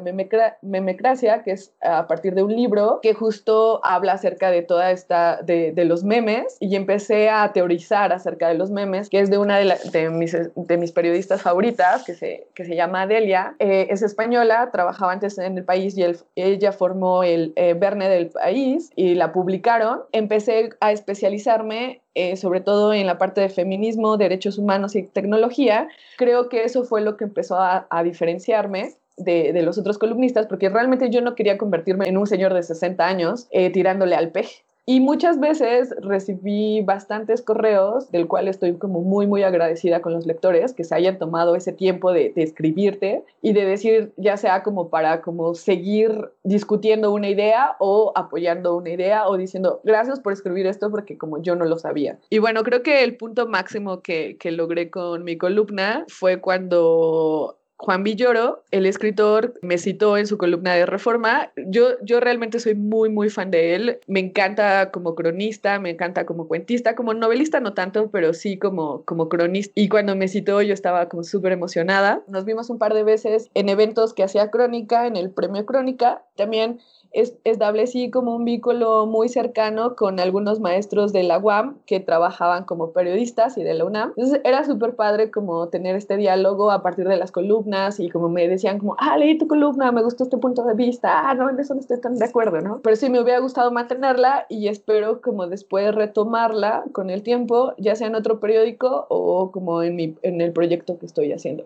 memecracia, 0.61 1.41
que 1.43 1.51
es 1.51 1.73
a 1.81 2.05
partir 2.07 2.35
de 2.35 2.43
un 2.43 2.53
libro 2.53 2.99
que 3.01 3.13
justo 3.13 3.79
habla 3.83 4.13
acerca 4.13 4.51
de 4.51 4.61
toda 4.61 4.91
esta, 4.91 5.41
de, 5.41 5.71
de 5.71 5.85
los 5.85 6.03
memes 6.03 6.57
y 6.59 6.75
empecé 6.75 7.29
a 7.29 7.53
teorizar 7.53 8.11
acerca 8.11 8.49
de 8.49 8.55
los 8.55 8.71
memes, 8.71 9.09
que 9.09 9.21
es 9.21 9.29
de 9.29 9.37
una 9.37 9.57
de, 9.57 9.73
de, 9.91 10.09
mis, 10.09 10.35
de 10.55 10.77
mis, 10.77 10.91
periodistas 10.91 11.41
favoritas, 11.41 12.03
que 12.03 12.15
se, 12.15 12.47
que 12.53 12.65
se 12.65 12.75
llama 12.75 13.07
Delia. 13.07 13.55
Eh, 13.59 13.87
es 13.89 14.01
española, 14.01 14.69
trabajaba 14.71 15.13
antes 15.13 15.37
en 15.37 15.57
el 15.57 15.63
país 15.63 15.97
y 15.97 16.03
ella 16.35 16.71
formó 16.73 17.23
el 17.23 17.53
eh, 17.55 17.73
Verne 17.73 18.09
del 18.09 18.29
país 18.29 18.91
y 18.95 19.15
la 19.15 19.31
publicaron. 19.31 20.01
Empecé 20.11 20.71
a 20.81 20.91
especializarme 20.91 22.02
eh, 22.15 22.35
sobre 22.37 22.61
todo 22.61 22.93
en 22.93 23.07
la 23.07 23.17
parte 23.17 23.41
de 23.41 23.49
feminismo, 23.49 24.17
derechos 24.17 24.57
humanos 24.57 24.95
y 24.95 25.03
tecnología, 25.03 25.87
creo 26.17 26.49
que 26.49 26.63
eso 26.63 26.83
fue 26.83 27.01
lo 27.01 27.17
que 27.17 27.23
empezó 27.23 27.57
a, 27.57 27.87
diferenciarme 28.03 28.93
de, 29.17 29.61
los 29.63 29.77
otros 29.77 29.97
columnistas, 29.97 30.47
porque 30.47 30.69
realmente 30.69 31.09
yo 31.09 31.21
no 31.21 31.35
quería 31.35 31.57
convertirme 31.57 32.07
en 32.07 32.17
un 32.17 32.27
señor 32.27 32.53
de 32.53 32.63
60 32.63 33.05
años 33.05 33.47
eh, 33.51 33.69
tirándole 33.71 34.15
al 34.15 34.31
peje. 34.31 34.63
Y 34.85 34.99
muchas 34.99 35.39
veces 35.39 35.95
recibí 36.01 36.81
bastantes 36.81 37.41
correos, 37.41 38.11
del 38.11 38.27
cual 38.27 38.49
estoy 38.49 38.73
como 38.77 39.01
muy, 39.01 39.27
muy 39.27 39.43
agradecida 39.43 40.01
con 40.01 40.13
los 40.13 40.25
lectores, 40.25 40.73
que 40.73 40.83
se 40.83 40.93
hayan 40.93 41.17
tomado 41.17 41.55
ese 41.55 41.71
tiempo 41.71 42.11
de, 42.11 42.33
de, 42.35 42.43
escribirte 42.43 43.23
y 43.41 43.53
de 43.53 43.65
decir, 43.65 44.11
ya 44.17 44.35
sea 44.35 44.61
como 44.61 44.89
para 44.89 45.21
como 45.21 45.55
seguir 45.55 46.31
discutiendo 46.43 47.13
una 47.13 47.29
idea 47.29 47.77
o 47.79 48.11
apoyando 48.15 48.75
una 48.75 48.89
idea 48.89 49.27
o 49.27 49.37
diciendo, 49.37 49.79
gracias 49.85 50.19
por 50.19 50.33
escribir 50.33 50.67
esto 50.67 50.91
porque 50.91 51.17
como 51.17 51.41
yo 51.41 51.55
no 51.55 51.63
lo 51.63 51.77
sabía. 51.77 52.19
Y 52.29 52.39
bueno, 52.39 52.63
creo 52.63 52.83
que 52.83 53.05
el 53.05 53.15
punto 53.15 53.47
máximo 53.47 54.01
que, 54.01 54.37
que 54.37 54.51
logré 54.51 54.89
con 54.89 55.23
mi 55.23 55.37
columna 55.37 56.05
fue 56.09 56.41
cuando 56.41 57.57
Juan 57.83 58.01
Villoro, 58.05 58.63
el 58.71 58.85
escritor, 58.85 59.55
me 59.61 59.77
citó 59.77 60.17
en 60.17 60.25
su 60.25 60.37
columna 60.37 60.73
de 60.73 60.85
Reforma. 60.85 61.51
Yo, 61.67 61.99
yo 62.01 62.21
realmente 62.21 62.61
soy 62.61 62.75
muy, 62.75 63.09
muy 63.09 63.29
fan 63.29 63.51
de 63.51 63.75
él. 63.75 63.99
Me 64.07 64.21
encanta 64.21 64.89
como 64.89 65.15
cronista, 65.15 65.79
me 65.79 65.89
encanta 65.89 66.25
como 66.25 66.47
cuentista, 66.47 66.95
como 66.95 67.13
novelista 67.13 67.59
no 67.59 67.73
tanto, 67.73 68.09
pero 68.09 68.33
sí 68.33 68.57
como, 68.57 69.03
como 69.03 69.27
cronista. 69.27 69.73
Y 69.75 69.89
cuando 69.89 70.15
me 70.15 70.29
citó 70.29 70.61
yo 70.61 70.73
estaba 70.73 71.09
como 71.09 71.25
súper 71.25 71.51
emocionada. 71.51 72.23
Nos 72.29 72.45
vimos 72.45 72.69
un 72.69 72.79
par 72.79 72.93
de 72.93 73.03
veces 73.03 73.51
en 73.53 73.67
eventos 73.67 74.13
que 74.13 74.23
hacía 74.23 74.49
Crónica, 74.49 75.05
en 75.05 75.17
el 75.17 75.29
Premio 75.29 75.65
Crónica. 75.65 76.23
También 76.37 76.79
establecí 77.13 78.09
como 78.09 78.35
un 78.35 78.43
vínculo 78.43 79.05
muy 79.05 79.29
cercano 79.29 79.95
con 79.95 80.19
algunos 80.19 80.59
maestros 80.59 81.13
de 81.13 81.23
la 81.23 81.37
UAM 81.37 81.77
que 81.85 81.99
trabajaban 81.99 82.65
como 82.65 82.91
periodistas 82.91 83.57
y 83.57 83.63
de 83.63 83.75
la 83.75 83.85
UNAM. 83.85 84.13
Entonces 84.17 84.41
era 84.43 84.63
súper 84.63 84.95
padre 84.95 85.29
como 85.29 85.69
tener 85.69 85.95
este 85.95 86.17
diálogo 86.17 86.71
a 86.71 86.81
partir 86.81 87.07
de 87.07 87.17
las 87.17 87.31
columnas 87.31 87.99
y 87.99 88.09
como 88.09 88.29
me 88.29 88.47
decían 88.47 88.79
como, 88.79 88.95
ah, 88.97 89.17
leí 89.17 89.37
tu 89.37 89.47
columna, 89.47 89.91
me 89.91 90.03
gustó 90.03 90.23
este 90.23 90.37
punto 90.37 90.63
de 90.63 90.73
vista, 90.73 91.29
ah, 91.29 91.35
no, 91.35 91.49
en 91.49 91.59
eso 91.59 91.75
no 91.75 91.79
estoy 91.79 92.01
tan 92.01 92.17
de 92.17 92.25
acuerdo, 92.25 92.61
¿no? 92.61 92.79
Pero 92.81 92.95
sí 92.95 93.09
me 93.09 93.21
hubiera 93.21 93.39
gustado 93.39 93.71
mantenerla 93.71 94.47
y 94.49 94.67
espero 94.67 95.21
como 95.21 95.47
después 95.47 95.93
retomarla 95.93 96.83
con 96.91 97.09
el 97.09 97.21
tiempo, 97.21 97.73
ya 97.77 97.95
sea 97.95 98.07
en 98.07 98.15
otro 98.15 98.39
periódico 98.39 99.05
o 99.09 99.51
como 99.51 99.83
en, 99.83 99.95
mi, 99.95 100.15
en 100.23 100.41
el 100.41 100.51
proyecto 100.51 100.97
que 100.97 101.05
estoy 101.05 101.31
haciendo. 101.31 101.65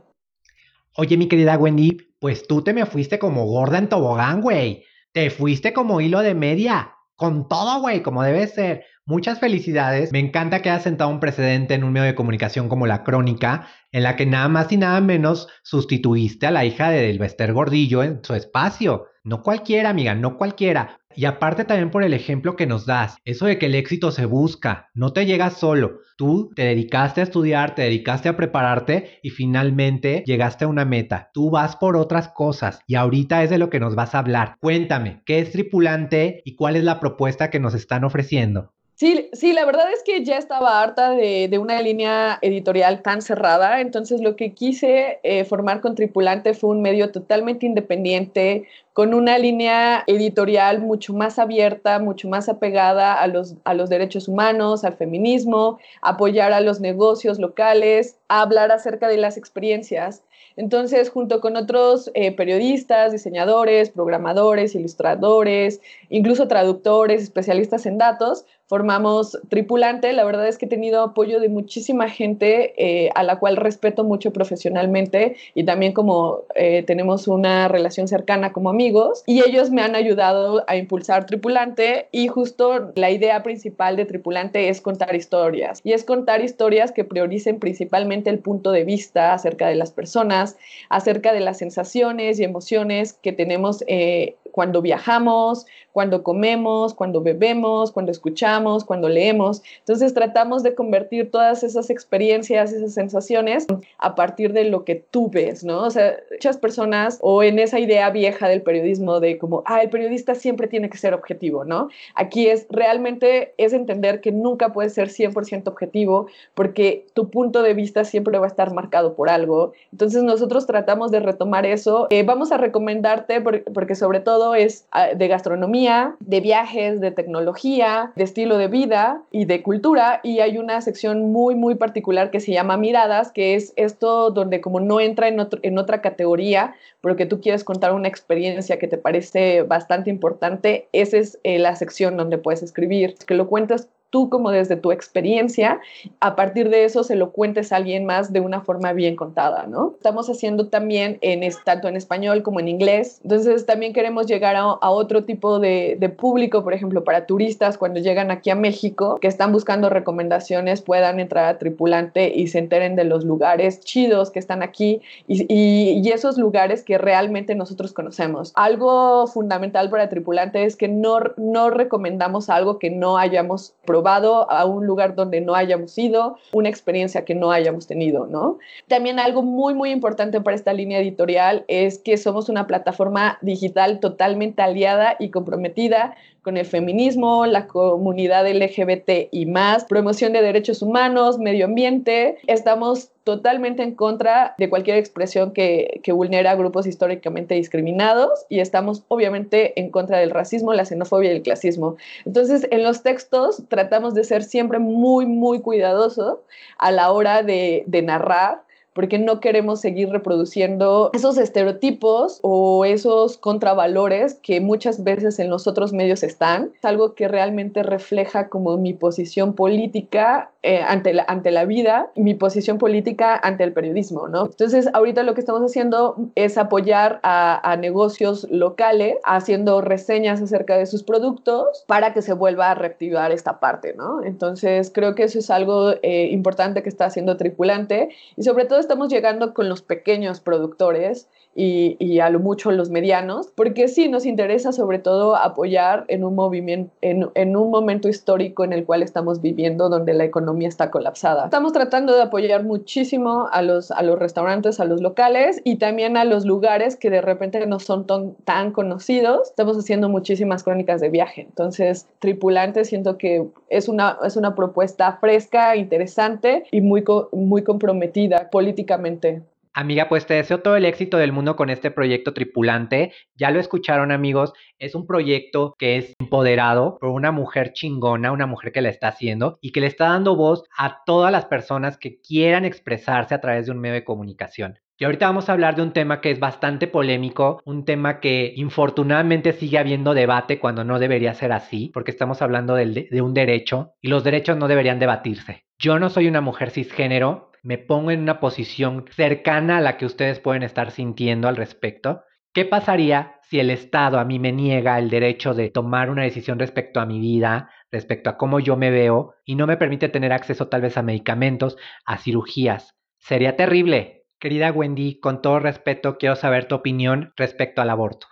Oye, 0.97 1.15
mi 1.15 1.27
querida 1.27 1.57
Wendy, 1.57 1.97
pues 2.19 2.47
tú 2.47 2.63
te 2.63 2.73
me 2.73 2.85
fuiste 2.85 3.19
como 3.19 3.45
gorda 3.45 3.77
en 3.77 3.87
tobogán, 3.87 4.41
güey. 4.41 4.83
Te 5.17 5.31
fuiste 5.31 5.73
como 5.73 5.99
hilo 5.99 6.21
de 6.21 6.35
media. 6.35 6.93
Con 7.15 7.47
todo, 7.47 7.81
güey, 7.81 8.03
como 8.03 8.21
debe 8.21 8.45
ser. 8.45 8.83
Muchas 9.03 9.39
felicidades. 9.39 10.11
Me 10.11 10.19
encanta 10.19 10.61
que 10.61 10.69
hayas 10.69 10.83
sentado 10.83 11.09
un 11.09 11.19
precedente 11.19 11.73
en 11.73 11.83
un 11.83 11.91
medio 11.91 12.05
de 12.05 12.13
comunicación 12.13 12.69
como 12.69 12.85
La 12.85 13.03
Crónica, 13.03 13.67
en 13.91 14.03
la 14.03 14.15
que 14.15 14.27
nada 14.27 14.47
más 14.47 14.71
y 14.71 14.77
nada 14.77 15.01
menos 15.01 15.47
sustituiste 15.63 16.45
a 16.45 16.51
la 16.51 16.65
hija 16.65 16.91
de 16.91 17.01
Delvester 17.01 17.51
Gordillo 17.51 18.03
en 18.03 18.23
su 18.23 18.35
espacio. 18.35 19.07
No 19.23 19.41
cualquiera, 19.41 19.89
amiga, 19.89 20.13
no 20.13 20.37
cualquiera. 20.37 20.99
Y 21.17 21.25
aparte 21.25 21.65
también 21.65 21.89
por 21.89 22.03
el 22.03 22.13
ejemplo 22.13 22.55
que 22.55 22.67
nos 22.67 22.85
das, 22.85 23.17
eso 23.25 23.47
de 23.47 23.57
que 23.57 23.65
el 23.65 23.73
éxito 23.73 24.11
se 24.11 24.27
busca, 24.27 24.91
no 24.93 25.13
te 25.13 25.25
llega 25.25 25.49
solo. 25.49 26.01
Tú 26.15 26.51
te 26.55 26.61
dedicaste 26.61 27.21
a 27.21 27.23
estudiar, 27.23 27.73
te 27.73 27.81
dedicaste 27.81 28.29
a 28.29 28.37
prepararte 28.37 29.17
y 29.23 29.31
finalmente 29.31 30.23
llegaste 30.27 30.65
a 30.65 30.67
una 30.67 30.85
meta. 30.85 31.31
Tú 31.33 31.49
vas 31.49 31.75
por 31.75 31.97
otras 31.97 32.27
cosas 32.27 32.81
y 32.85 32.93
ahorita 32.93 33.41
es 33.41 33.49
de 33.49 33.57
lo 33.57 33.71
que 33.71 33.79
nos 33.79 33.95
vas 33.95 34.13
a 34.13 34.19
hablar. 34.19 34.57
Cuéntame, 34.59 35.23
¿qué 35.25 35.39
es 35.39 35.51
tripulante 35.51 36.43
y 36.45 36.53
cuál 36.53 36.75
es 36.75 36.83
la 36.83 36.99
propuesta 36.99 37.49
que 37.49 37.59
nos 37.59 37.73
están 37.73 38.03
ofreciendo? 38.03 38.75
Sí, 38.99 39.29
sí, 39.33 39.53
la 39.53 39.63
verdad 39.63 39.91
es 39.93 40.01
que 40.01 40.23
ya 40.25 40.37
estaba 40.39 40.81
harta 40.81 41.11
de, 41.11 41.47
de 41.49 41.59
una 41.59 41.79
línea 41.83 42.39
editorial 42.41 43.03
tan 43.03 43.21
cerrada, 43.21 43.79
entonces 43.79 44.21
lo 44.21 44.35
que 44.35 44.53
quise 44.55 45.19
eh, 45.21 45.45
formar 45.45 45.81
con 45.81 45.93
Tripulante 45.93 46.55
fue 46.55 46.71
un 46.71 46.81
medio 46.81 47.11
totalmente 47.11 47.67
independiente, 47.67 48.67
con 48.93 49.13
una 49.13 49.37
línea 49.37 50.03
editorial 50.07 50.79
mucho 50.81 51.13
más 51.13 51.37
abierta, 51.37 51.99
mucho 51.99 52.27
más 52.27 52.49
apegada 52.49 53.21
a 53.21 53.27
los, 53.27 53.53
a 53.65 53.75
los 53.75 53.87
derechos 53.89 54.27
humanos, 54.27 54.83
al 54.83 54.97
feminismo, 54.97 55.77
apoyar 56.01 56.51
a 56.51 56.59
los 56.61 56.79
negocios 56.79 57.37
locales, 57.37 58.17
hablar 58.29 58.71
acerca 58.71 59.07
de 59.07 59.17
las 59.17 59.37
experiencias. 59.37 60.23
Entonces, 60.57 61.09
junto 61.09 61.39
con 61.39 61.55
otros 61.55 62.11
eh, 62.13 62.31
periodistas, 62.31 63.11
diseñadores, 63.11 63.91
programadores, 63.91 64.75
ilustradores, 64.75 65.81
incluso 66.09 66.47
traductores, 66.47 67.21
especialistas 67.21 67.85
en 67.85 67.97
datos, 67.97 68.45
formamos 68.67 69.37
Tripulante. 69.49 70.13
La 70.13 70.25
verdad 70.25 70.47
es 70.47 70.57
que 70.57 70.65
he 70.65 70.69
tenido 70.69 71.01
apoyo 71.01 71.39
de 71.39 71.49
muchísima 71.49 72.09
gente 72.09 72.73
eh, 72.77 73.09
a 73.15 73.23
la 73.23 73.39
cual 73.39 73.55
respeto 73.55 74.03
mucho 74.03 74.31
profesionalmente 74.31 75.37
y 75.55 75.63
también 75.63 75.93
como 75.93 76.41
eh, 76.55 76.83
tenemos 76.83 77.27
una 77.27 77.67
relación 77.67 78.07
cercana 78.07 78.53
como 78.53 78.69
amigos. 78.69 79.23
Y 79.25 79.41
ellos 79.41 79.71
me 79.71 79.81
han 79.81 79.95
ayudado 79.95 80.63
a 80.67 80.75
impulsar 80.75 81.25
Tripulante 81.25 82.07
y 82.11 82.27
justo 82.27 82.91
la 82.95 83.09
idea 83.09 83.41
principal 83.43 83.95
de 83.95 84.05
Tripulante 84.05 84.69
es 84.69 84.81
contar 84.81 85.15
historias. 85.15 85.81
Y 85.83 85.93
es 85.93 86.03
contar 86.03 86.41
historias 86.41 86.91
que 86.91 87.05
prioricen 87.05 87.59
principalmente 87.59 88.29
el 88.29 88.39
punto 88.39 88.71
de 88.71 88.83
vista 88.83 89.33
acerca 89.33 89.67
de 89.67 89.75
las 89.75 89.91
personas, 89.91 90.46
acerca 90.89 91.33
de 91.33 91.39
las 91.41 91.57
sensaciones 91.57 92.39
y 92.39 92.43
emociones 92.43 93.13
que 93.13 93.33
tenemos 93.33 93.83
eh, 93.87 94.37
cuando 94.57 94.81
viajamos, 94.81 95.67
cuando 95.91 96.23
comemos, 96.23 96.95
cuando 96.95 97.21
bebemos, 97.21 97.91
cuando 97.91 98.11
escuchamos, 98.11 98.83
cuando 98.83 99.07
leemos. 99.07 99.61
Entonces 99.81 100.15
tratamos 100.15 100.63
de 100.63 100.73
convertir 100.73 101.29
todas 101.29 101.61
esas 101.61 101.91
experiencias, 101.91 102.73
esas 102.73 102.95
sensaciones 102.95 103.67
a 103.99 104.15
partir 104.15 104.53
de 104.53 104.63
lo 104.63 104.83
que 104.83 104.95
tú 104.95 105.29
ves, 105.29 105.63
¿no? 105.63 105.83
O 105.83 105.91
sea, 105.91 106.15
muchas 106.31 106.57
personas 106.57 107.19
o 107.21 107.43
en 107.43 107.59
esa 107.59 107.79
idea 107.79 108.09
vieja 108.09 108.47
del 108.47 108.63
periodismo 108.63 109.19
de 109.19 109.37
como, 109.37 109.61
ah, 109.67 109.83
el 109.83 109.91
periodista 109.91 110.33
siempre 110.33 110.67
tiene 110.67 110.89
que 110.89 110.97
ser 110.97 111.13
objetivo, 111.13 111.63
¿no? 111.63 111.89
Aquí 112.15 112.47
es 112.47 112.65
realmente 112.71 113.53
es 113.57 113.73
entender 113.73 114.21
que 114.21 114.31
nunca 114.31 114.73
puedes 114.73 114.95
ser 114.95 115.09
100% 115.09 115.67
objetivo 115.67 116.29
porque 116.55 117.05
tu 117.13 117.29
punto 117.29 117.61
de 117.61 117.75
vista 117.75 118.05
siempre 118.05 118.39
va 118.39 118.45
a 118.45 118.49
estar 118.49 118.73
marcado 118.73 119.13
por 119.13 119.29
algo. 119.29 119.73
Entonces 119.91 120.23
nosotros 120.23 120.65
tratamos 120.65 121.11
de 121.11 121.19
retomar 121.19 121.67
eso. 121.67 122.07
Eh, 122.09 122.23
vamos 122.23 122.51
a 122.51 122.57
recomendarte 122.57 123.41
porque 123.41 123.93
sobre 123.93 124.19
todo 124.19 124.46
es 124.55 124.85
ah, 124.91 125.07
de 125.15 125.27
gastronomía 125.27 126.15
de 126.19 126.41
viajes, 126.41 126.99
de 126.99 127.11
tecnología, 127.11 128.11
de 128.15 128.23
estilo 128.23 128.57
de 128.57 128.67
vida 128.67 129.21
y 129.31 129.45
de 129.45 129.61
cultura. 129.61 130.19
Y 130.23 130.39
hay 130.39 130.57
una 130.57 130.81
sección 130.81 131.31
muy, 131.31 131.55
muy 131.55 131.75
particular 131.75 132.31
que 132.31 132.39
se 132.39 132.51
llama 132.51 132.77
Miradas, 132.77 133.31
que 133.31 133.55
es 133.55 133.73
esto 133.75 134.31
donde 134.31 134.61
como 134.61 134.79
no 134.79 134.99
entra 134.99 135.27
en, 135.27 135.47
en 135.61 135.77
otra 135.77 136.01
categoría, 136.01 136.75
pero 137.01 137.15
que 137.15 137.25
tú 137.25 137.41
quieres 137.41 137.63
contar 137.63 137.93
una 137.93 138.07
experiencia 138.07 138.79
que 138.79 138.87
te 138.87 138.97
parece 138.97 139.63
bastante 139.63 140.09
importante, 140.09 140.87
esa 140.91 141.17
es 141.17 141.39
eh, 141.43 141.59
la 141.59 141.75
sección 141.75 142.17
donde 142.17 142.37
puedes 142.37 142.63
escribir, 142.63 143.15
que 143.25 143.33
lo 143.33 143.47
cuentas 143.47 143.87
tú 144.09 144.29
como 144.29 144.51
desde 144.51 144.77
tu 144.77 144.91
experiencia, 144.91 145.81
a 146.19 146.35
partir 146.35 146.69
de 146.69 146.85
eso 146.85 147.03
se 147.03 147.15
lo 147.15 147.31
cuentes 147.31 147.71
a 147.71 147.75
alguien 147.75 148.05
más 148.05 148.31
de 148.31 148.39
una 148.39 148.61
forma 148.61 148.93
bien 148.93 149.15
contada, 149.15 149.67
¿no? 149.67 149.93
Estamos 149.97 150.29
haciendo 150.29 150.67
también 150.69 151.17
en, 151.21 151.41
tanto 151.65 151.87
en 151.87 151.97
español 151.97 152.41
como 152.41 152.59
en 152.59 152.69
inglés, 152.69 153.19
entonces 153.23 153.65
también 153.65 153.93
queremos 153.93 154.27
llegar 154.27 154.55
a, 154.55 154.77
otro 154.89 155.25
tipo 155.25 155.59
de, 155.59 156.13
público, 156.17 156.63
por 156.63 156.73
ejemplo, 156.73 157.03
para 157.03 157.25
turistas 157.25 157.77
cuando 157.77 157.99
llegan 157.99 158.31
aquí 158.31 158.49
a 158.49 158.55
México, 158.55 159.17
que 159.21 159.27
están 159.27 159.51
buscando 159.51 159.89
recomendaciones, 159.89 160.81
puedan 160.81 161.19
entrar 161.19 161.45
a 161.45 161.57
Tripulante 161.59 162.31
y 162.33 162.47
se 162.47 162.59
enteren 162.59 162.95
de 162.95 163.03
los 163.03 163.25
lugares 163.25 163.81
chidos 163.81 164.31
que 164.31 164.39
están 164.39 164.63
aquí 164.63 165.01
y 165.27 166.09
esos 166.09 166.37
lugares 166.37 166.83
que 166.83 166.97
realmente 166.97 167.53
nosotros 167.53 167.91
conocemos. 167.91 168.53
Algo 168.55 169.27
fundamental 169.27 169.89
para 169.89 170.09
Tripulante 170.09 170.63
es 170.63 170.77
que 170.77 170.87
no, 170.87 171.19
no 171.35 171.69
recomendamos 171.69 172.49
algo 172.49 172.79
que 172.79 172.89
no 172.89 173.17
hayamos 173.17 173.75
probado 173.85 173.96
a 174.05 174.65
un 174.65 174.85
lugar 174.85 175.15
donde 175.15 175.41
no 175.41 175.55
hayamos 175.55 175.97
ido, 175.97 176.37
una 176.51 176.69
experiencia 176.69 177.25
que 177.25 177.35
no 177.35 177.51
hayamos 177.51 177.87
tenido, 177.87 178.27
¿no? 178.27 178.59
También 178.87 179.19
algo 179.19 179.41
muy, 179.41 179.73
muy 179.73 179.91
importante 179.91 180.41
para 180.41 180.55
esta 180.55 180.73
línea 180.73 180.99
editorial 180.99 181.65
es 181.67 181.99
que 181.99 182.17
somos 182.17 182.49
una 182.49 182.67
plataforma 182.67 183.37
digital 183.41 183.99
totalmente 183.99 184.61
aliada 184.61 185.15
y 185.19 185.29
comprometida 185.29 186.15
con 186.47 186.55
el 186.55 186.65
feminismo, 186.65 187.45
la 187.45 187.67
comunidad 187.67 188.49
LGBT 188.49 189.27
y 189.31 189.47
más, 189.47 189.83
promoción 189.83 190.31
de 190.31 190.41
derechos 190.41 190.81
humanos, 190.81 191.39
medio 191.39 191.65
ambiente. 191.65 192.37
Estamos 192.47 193.09
totalmente 193.25 193.83
en 193.83 193.95
contra 193.95 194.55
de 194.57 194.69
cualquier 194.69 194.95
expresión 194.95 195.51
que, 195.51 195.99
que, 196.03 196.13
vulnera 196.13 196.51
a 196.51 196.55
grupos 196.55 196.87
históricamente 196.87 197.55
discriminados 197.55 198.45
y 198.47 198.61
estamos 198.61 199.03
obviamente 199.09 199.77
en 199.77 199.91
contra 199.91 200.19
del 200.19 200.29
racismo, 200.29 200.71
la 200.71 200.85
xenofobia 200.85 201.33
y 201.33 201.35
el 201.35 201.41
clasismo. 201.41 201.97
Entonces, 202.25 202.65
en 202.71 202.81
los 202.81 203.03
textos 203.03 203.63
tratamos 203.67 204.13
de 204.13 204.23
ser 204.23 204.41
siempre 204.41 204.79
muy, 204.79 205.25
muy 205.25 205.59
cuidadosos 205.59 206.37
a 206.77 206.91
la 206.91 207.11
hora 207.11 207.43
de, 207.43 207.83
de 207.87 208.01
narrar 208.03 208.61
porque 208.97 209.19
no 209.19 209.39
queremos 209.39 209.79
seguir 209.79 210.09
reproduciendo 210.09 211.11
esos 211.13 211.37
estereotipos 211.37 212.39
o 212.41 212.83
esos 212.83 213.37
contravalores 213.37 214.39
que 214.41 214.59
muchas 214.59 215.03
veces 215.03 215.37
en 215.37 215.51
los 215.51 215.67
otros 215.67 215.93
medios 215.93 216.23
están. 216.23 216.71
Es 216.75 216.83
algo 216.83 217.13
que 217.13 217.27
realmente 217.27 217.83
refleja 217.83 218.49
como 218.49 218.75
mi 218.77 218.95
posición 218.95 219.53
política 219.53 220.49
eh, 220.63 220.81
ante, 220.81 221.13
la, 221.13 221.25
ante 221.27 221.51
la 221.51 221.65
vida, 221.65 222.11
mi 222.15 222.33
posición 222.33 222.79
política 222.79 223.39
ante 223.41 223.63
el 223.63 223.71
periodismo, 223.71 224.27
¿no? 224.27 224.47
Entonces, 224.47 224.89
ahorita 224.91 225.21
lo 225.21 225.35
que 225.35 225.41
estamos 225.41 225.61
haciendo 225.61 226.15
es 226.33 226.57
apoyar 226.57 227.19
a, 227.21 227.71
a 227.71 227.77
negocios 227.77 228.47
locales, 228.49 229.17
haciendo 229.23 229.79
reseñas 229.81 230.41
acerca 230.41 230.75
de 230.75 230.87
sus 230.87 231.03
productos 231.03 231.85
para 231.85 232.13
que 232.13 232.23
se 232.23 232.33
vuelva 232.33 232.71
a 232.71 232.73
reactivar 232.73 233.31
esta 233.31 233.59
parte, 233.59 233.93
¿no? 233.95 234.23
Entonces, 234.23 234.91
creo 234.91 235.13
que 235.13 235.23
eso 235.23 235.37
es 235.37 235.51
algo 235.51 235.91
eh, 236.01 236.29
importante 236.31 236.81
que 236.81 236.89
está 236.89 237.05
haciendo 237.05 237.37
Tripulante 237.37 238.09
y 238.35 238.43
sobre 238.43 238.65
todo 238.65 238.79
estamos 238.87 239.09
llegando 239.09 239.53
con 239.53 239.67
los 239.67 239.81
pequeños 239.81 240.39
productores 240.39 241.27
y, 241.59 242.19
a 242.19 242.29
lo 242.29 242.39
mucho 242.39 242.71
los 242.71 242.91
medianos, 242.91 243.51
porque 243.55 243.87
sí 243.87 244.09
nos 244.09 244.25
interesa 244.27 244.71
sobre 244.71 244.99
todo 244.99 245.35
apoyar 245.35 246.05
en 246.07 246.23
un 246.23 246.35
movimiento, 246.35 246.91
en, 247.01 247.55
un 247.55 247.71
momento 247.71 248.09
histórico 248.09 248.63
en 248.63 248.73
el 248.73 248.85
cual 248.85 249.01
estamos 249.01 249.41
viviendo, 249.41 249.89
donde 249.89 250.13
la 250.13 250.23
economía 250.23 250.67
está 250.67 250.91
colapsada. 250.91 251.45
Estamos 251.45 251.73
tratando 251.73 252.15
de 252.15 252.21
apoyar 252.21 252.63
muchísimo 252.63 253.47
a 253.51 253.63
los, 253.63 253.89
a 253.89 254.03
los 254.03 254.19
restaurantes, 254.19 254.79
a 254.79 254.85
los 254.85 255.01
locales 255.01 255.59
y 255.63 255.77
también 255.77 256.15
a 256.15 256.25
los 256.25 256.45
lugares 256.45 256.95
que 256.95 257.09
de 257.09 257.21
repente 257.21 257.65
no 257.65 257.79
son 257.79 258.05
tan, 258.05 258.35
tan 258.45 258.71
conocidos. 258.71 259.49
Estamos 259.49 259.77
haciendo 259.77 260.09
muchísimas 260.09 260.63
crónicas 260.63 261.01
de 261.01 261.09
viaje. 261.09 261.41
Entonces, 261.41 262.07
Tripulante 262.19 262.85
siento 262.85 263.17
que 263.17 263.47
es 263.69 263.89
una, 263.89 264.19
es 264.23 264.37
una 264.37 264.53
propuesta 264.53 265.17
fresca, 265.19 265.75
interesante 265.75 266.65
y 266.71 266.81
muy, 266.81 267.03
muy 267.31 267.63
comprometida 267.63 268.51
políticamente. 268.51 269.41
Amiga, 269.79 270.09
pues 270.09 270.25
te 270.25 270.33
deseo 270.33 270.61
todo 270.61 270.75
el 270.75 270.85
éxito 270.85 271.17
del 271.17 271.31
mundo 271.31 271.55
con 271.55 271.69
este 271.69 271.91
proyecto 271.91 272.33
tripulante. 272.33 273.13
Ya 273.35 273.51
lo 273.51 273.59
escucharon 273.59 274.11
amigos, 274.11 274.51
es 274.79 274.95
un 274.95 275.05
proyecto 275.05 275.75
que 275.77 275.97
es 275.97 276.15
empoderado 276.19 276.97
por 276.99 277.11
una 277.11 277.31
mujer 277.31 277.73
chingona, 277.73 278.31
una 278.31 278.47
mujer 278.47 278.71
que 278.71 278.81
la 278.81 278.89
está 278.89 279.09
haciendo 279.09 279.59
y 279.61 279.71
que 279.71 279.81
le 279.81 279.85
está 279.85 280.05
dando 280.05 280.35
voz 280.35 280.63
a 280.75 281.03
todas 281.05 281.31
las 281.31 281.45
personas 281.45 281.99
que 281.99 282.19
quieran 282.19 282.65
expresarse 282.65 283.35
a 283.35 283.39
través 283.39 283.67
de 283.67 283.71
un 283.71 283.77
medio 283.77 283.93
de 283.93 284.03
comunicación. 284.03 284.79
Y 284.97 285.05
ahorita 285.05 285.27
vamos 285.27 285.47
a 285.47 285.53
hablar 285.53 285.75
de 285.75 285.83
un 285.83 285.93
tema 285.93 286.21
que 286.21 286.31
es 286.31 286.39
bastante 286.39 286.87
polémico, 286.87 287.61
un 287.63 287.85
tema 287.85 288.19
que 288.19 288.53
infortunadamente 288.55 289.53
sigue 289.53 289.77
habiendo 289.77 290.15
debate 290.15 290.57
cuando 290.57 290.83
no 290.85 290.97
debería 290.97 291.35
ser 291.35 291.51
así, 291.51 291.91
porque 291.93 292.09
estamos 292.09 292.41
hablando 292.41 292.73
de, 292.73 293.07
de 293.11 293.21
un 293.21 293.35
derecho 293.35 293.93
y 294.01 294.07
los 294.07 294.23
derechos 294.23 294.57
no 294.57 294.67
deberían 294.67 294.97
debatirse. 294.97 295.65
Yo 295.77 295.99
no 295.99 296.09
soy 296.09 296.27
una 296.27 296.41
mujer 296.41 296.71
cisgénero, 296.71 297.46
me 297.67 297.77
pongo 297.77 298.11
en 298.11 298.21
una 298.21 298.39
posición 298.39 299.03
cercana 299.13 299.79
a 299.79 299.81
la 299.81 299.97
que 299.97 300.05
ustedes 300.05 300.39
pueden 300.39 300.63
estar 300.63 300.89
sintiendo 300.89 301.49
al 301.49 301.57
respecto. 301.57 302.21
¿Qué 302.53 302.63
pasaría 302.63 303.41
si 303.43 303.59
el 303.59 303.71
Estado 303.71 304.19
a 304.19 304.23
mí 304.23 304.39
me 304.39 304.53
niega 304.53 304.97
el 304.97 305.09
derecho 305.09 305.53
de 305.53 305.69
tomar 305.69 306.09
una 306.09 306.23
decisión 306.23 306.59
respecto 306.59 307.01
a 307.01 307.05
mi 307.05 307.19
vida, 307.19 307.69
respecto 307.91 308.29
a 308.29 308.37
cómo 308.37 308.61
yo 308.61 308.77
me 308.77 308.89
veo, 308.89 309.33
y 309.43 309.55
no 309.55 309.67
me 309.67 309.75
permite 309.75 310.07
tener 310.07 310.31
acceso 310.31 310.69
tal 310.69 310.79
vez 310.79 310.97
a 310.97 311.03
medicamentos, 311.03 311.75
a 312.05 312.17
cirugías? 312.17 312.95
Sería 313.19 313.57
terrible. 313.57 314.23
Querida 314.39 314.71
Wendy, 314.71 315.19
con 315.19 315.41
todo 315.41 315.59
respeto, 315.59 316.17
quiero 316.17 316.37
saber 316.37 316.69
tu 316.69 316.75
opinión 316.75 317.33
respecto 317.35 317.81
al 317.81 317.89
aborto. 317.89 318.27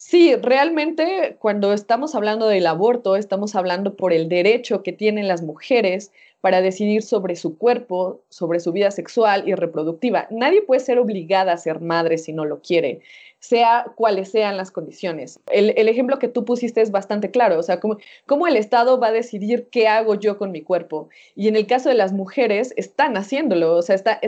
Sí, 0.00 0.36
realmente 0.36 1.36
cuando 1.40 1.72
estamos 1.72 2.14
hablando 2.14 2.46
del 2.46 2.66
aborto, 2.68 3.16
estamos 3.16 3.56
hablando 3.56 3.96
por 3.96 4.12
el 4.12 4.28
derecho 4.28 4.82
que 4.84 4.92
tienen 4.92 5.26
las 5.26 5.42
mujeres 5.42 6.12
para 6.40 6.60
decidir 6.60 7.02
sobre 7.02 7.34
su 7.34 7.58
cuerpo, 7.58 8.22
sobre 8.28 8.60
su 8.60 8.70
vida 8.72 8.92
sexual 8.92 9.48
y 9.48 9.54
reproductiva. 9.56 10.28
Nadie 10.30 10.62
puede 10.62 10.80
ser 10.80 10.98
obligada 11.00 11.52
a 11.52 11.56
ser 11.56 11.80
madre 11.80 12.16
si 12.18 12.32
no 12.32 12.44
lo 12.44 12.60
quiere 12.62 13.00
sea 13.40 13.86
cuales 13.94 14.30
sean 14.30 14.56
las 14.56 14.70
condiciones. 14.70 15.40
El, 15.50 15.88
ejemplo 15.88 16.18
que 16.18 16.28
tú 16.28 16.44
pusiste 16.44 16.80
es 16.80 16.90
bastante 16.90 17.30
claro, 17.30 17.58
o 17.58 17.62
sea, 17.62 17.78
cómo, 17.80 18.46
el 18.46 18.56
Estado 18.56 18.98
va 18.98 19.08
a 19.08 19.12
decidir 19.12 19.68
qué 19.70 19.86
hago 19.86 20.16
yo 20.16 20.38
con 20.38 20.50
mi 20.50 20.62
cuerpo. 20.62 21.08
Y 21.36 21.48
en 21.48 21.56
el 21.56 21.66
caso 21.66 21.88
de 21.88 21.94
las 21.94 22.12
mujeres, 22.12 22.74
están 22.76 23.16
haciéndolo, 23.16 23.76
o 23.76 23.82
sea, 23.82 23.94
están, 23.94 24.18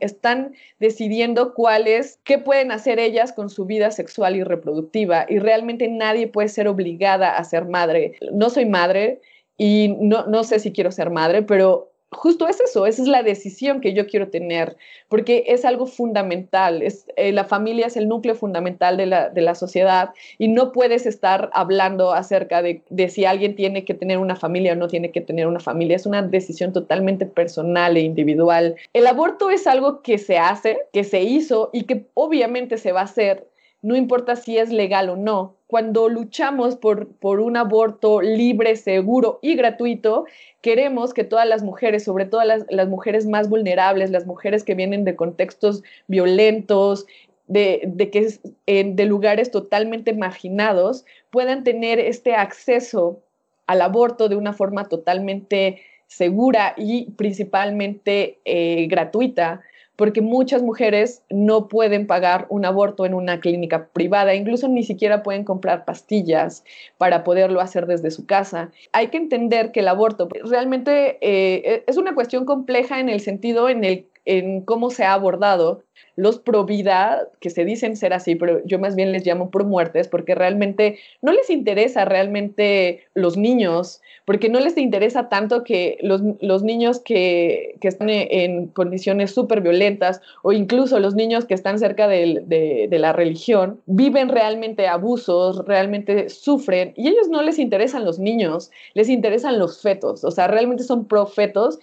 están 0.00 0.52
decidiendo 0.78 1.54
cuáles, 1.54 2.18
qué 2.24 2.38
pueden 2.38 2.72
hacer 2.72 2.98
ellas 2.98 3.32
con 3.32 3.50
su 3.50 3.66
vida 3.66 3.90
sexual 3.90 4.36
y 4.36 4.42
reproductiva. 4.42 5.26
Y 5.28 5.38
realmente 5.38 5.88
nadie 5.88 6.26
puede 6.26 6.48
ser 6.48 6.68
obligada 6.68 7.36
a 7.36 7.44
ser 7.44 7.66
madre. 7.66 8.14
No 8.32 8.48
soy 8.48 8.66
madre 8.66 9.20
y 9.58 9.94
no, 10.00 10.26
no 10.26 10.44
sé 10.44 10.58
si 10.58 10.72
quiero 10.72 10.90
ser 10.90 11.10
madre, 11.10 11.42
pero 11.42 11.90
justo 12.10 12.48
es 12.48 12.60
eso, 12.60 12.86
esa 12.86 13.02
es 13.02 13.08
la 13.08 13.22
decisión 13.22 13.80
que 13.80 13.92
yo 13.92 14.06
quiero 14.06 14.28
tener, 14.28 14.76
porque 15.08 15.44
es 15.48 15.64
algo 15.64 15.86
fundamental, 15.86 16.82
es, 16.82 17.06
eh, 17.16 17.32
la 17.32 17.44
familia 17.44 17.86
es 17.86 17.96
el 17.96 18.08
núcleo 18.08 18.34
fundamental 18.34 18.96
de 18.96 19.06
la, 19.06 19.28
de 19.28 19.42
la, 19.42 19.54
sociedad 19.54 20.10
y 20.38 20.48
no 20.48 20.72
puedes 20.72 21.04
estar 21.04 21.50
hablando 21.52 22.12
acerca 22.12 22.62
de, 22.62 22.82
de, 22.88 23.08
si 23.08 23.24
alguien 23.24 23.56
tiene 23.56 23.84
que 23.84 23.94
tener 23.94 24.18
una 24.18 24.36
familia 24.36 24.72
o 24.72 24.76
no 24.76 24.88
tiene 24.88 25.10
que 25.10 25.20
tener 25.20 25.46
una 25.46 25.60
familia, 25.60 25.96
es 25.96 26.06
una 26.06 26.22
decisión 26.22 26.72
totalmente 26.72 27.26
personal 27.26 27.96
e 27.96 28.00
individual. 28.00 28.76
El 28.92 29.06
aborto 29.06 29.50
es 29.50 29.66
algo 29.66 30.00
que 30.02 30.18
se 30.18 30.38
hace, 30.38 30.78
que 30.92 31.04
se 31.04 31.22
hizo 31.22 31.70
y 31.72 31.84
que 31.84 32.06
obviamente 32.14 32.78
se 32.78 32.92
va 32.92 33.00
a 33.00 33.04
hacer 33.04 33.46
no 33.82 33.96
importa 33.96 34.36
si 34.36 34.58
es 34.58 34.70
legal 34.70 35.08
o 35.10 35.16
no. 35.16 35.56
Cuando 35.66 36.08
luchamos 36.08 36.76
por, 36.76 37.08
por 37.08 37.40
un 37.40 37.56
aborto 37.56 38.20
libre, 38.20 38.76
seguro 38.76 39.38
y 39.42 39.54
gratuito, 39.54 40.24
queremos 40.62 41.14
que 41.14 41.24
todas 41.24 41.46
las 41.46 41.62
mujeres, 41.62 42.04
sobre 42.04 42.24
todo 42.24 42.42
las, 42.44 42.64
las 42.70 42.88
mujeres 42.88 43.26
más 43.26 43.48
vulnerables, 43.48 44.10
las 44.10 44.26
mujeres 44.26 44.64
que 44.64 44.74
vienen 44.74 45.04
de 45.04 45.14
contextos 45.14 45.82
violentos, 46.06 47.06
de, 47.48 48.10
que 48.12 48.28
en, 48.66 48.94
de 48.94 49.04
lugares 49.06 49.50
totalmente 49.50 50.12
marginados 50.12 51.04
puedan 51.30 51.64
tener 51.64 51.98
este 51.98 52.34
acceso 52.34 53.20
al 53.66 53.80
aborto 53.82 54.28
de 54.28 54.36
una 54.36 54.52
forma 54.52 54.84
totalmente 54.84 55.82
segura 56.06 56.74
y 56.76 57.10
principalmente 57.12 58.38
eh, 58.44 58.86
gratuita, 58.86 59.62
porque 59.98 60.20
muchas 60.22 60.62
mujeres 60.62 61.24
no 61.28 61.66
pueden 61.66 62.06
pagar 62.06 62.46
un 62.50 62.64
aborto 62.64 63.04
en 63.04 63.14
una 63.14 63.40
clínica 63.40 63.88
privada, 63.88 64.32
incluso 64.36 64.68
ni 64.68 64.84
siquiera 64.84 65.24
pueden 65.24 65.42
comprar 65.42 65.84
pastillas 65.84 66.62
para 66.98 67.24
poderlo 67.24 67.60
hacer 67.60 67.86
desde 67.86 68.12
su 68.12 68.24
casa. 68.24 68.70
Hay 68.92 69.08
que 69.08 69.16
entender 69.16 69.72
que 69.72 69.80
el 69.80 69.88
aborto 69.88 70.28
realmente 70.44 71.18
eh, 71.20 71.82
es 71.88 71.96
una 71.96 72.14
cuestión 72.14 72.44
compleja 72.44 73.00
en 73.00 73.08
el 73.08 73.18
sentido 73.18 73.68
en 73.68 73.82
el 73.82 74.06
en 74.28 74.60
cómo 74.60 74.90
se 74.90 75.04
ha 75.04 75.14
abordado 75.14 75.82
los 76.14 76.38
pro 76.38 76.64
vida, 76.64 77.28
que 77.40 77.48
se 77.48 77.64
dicen 77.64 77.96
ser 77.96 78.12
así, 78.12 78.34
pero 78.34 78.60
yo 78.66 78.78
más 78.78 78.94
bien 78.94 79.10
les 79.10 79.24
llamo 79.24 79.50
pro 79.50 79.64
muertes, 79.64 80.06
porque 80.06 80.34
realmente 80.34 80.98
no 81.22 81.32
les 81.32 81.48
interesa 81.48 82.04
realmente 82.04 83.04
los 83.14 83.38
niños, 83.38 84.02
porque 84.28 84.50
no 84.50 84.60
les 84.60 84.76
interesa 84.76 85.30
tanto 85.30 85.64
que 85.64 85.96
los, 86.02 86.20
los 86.42 86.62
niños 86.62 87.00
que, 87.00 87.76
que, 87.80 87.88
están 87.88 88.10
en 88.10 88.66
condiciones 88.66 89.30
súper 89.30 89.62
violentas 89.62 90.20
o 90.42 90.52
incluso 90.52 91.00
los 91.00 91.14
niños 91.14 91.46
que 91.46 91.54
están 91.54 91.78
cerca 91.78 92.06
de, 92.08 92.42
de, 92.44 92.88
de 92.90 92.98
la 92.98 93.14
religión 93.14 93.80
viven 93.86 94.28
realmente 94.28 94.86
abusos, 94.86 95.64
realmente 95.64 96.28
sufren, 96.28 96.92
y 96.94 97.08
ellos 97.08 97.30
no 97.30 97.40
les 97.40 97.58
interesan 97.58 98.04
los 98.04 98.18
niños, 98.18 98.70
les 98.92 99.08
interesan 99.08 99.58
los 99.58 99.80
fetos, 99.80 100.22
o 100.24 100.30
sea, 100.30 100.46
realmente 100.46 100.82
son 100.82 101.06
pro 101.06 101.24
fetos 101.24 101.78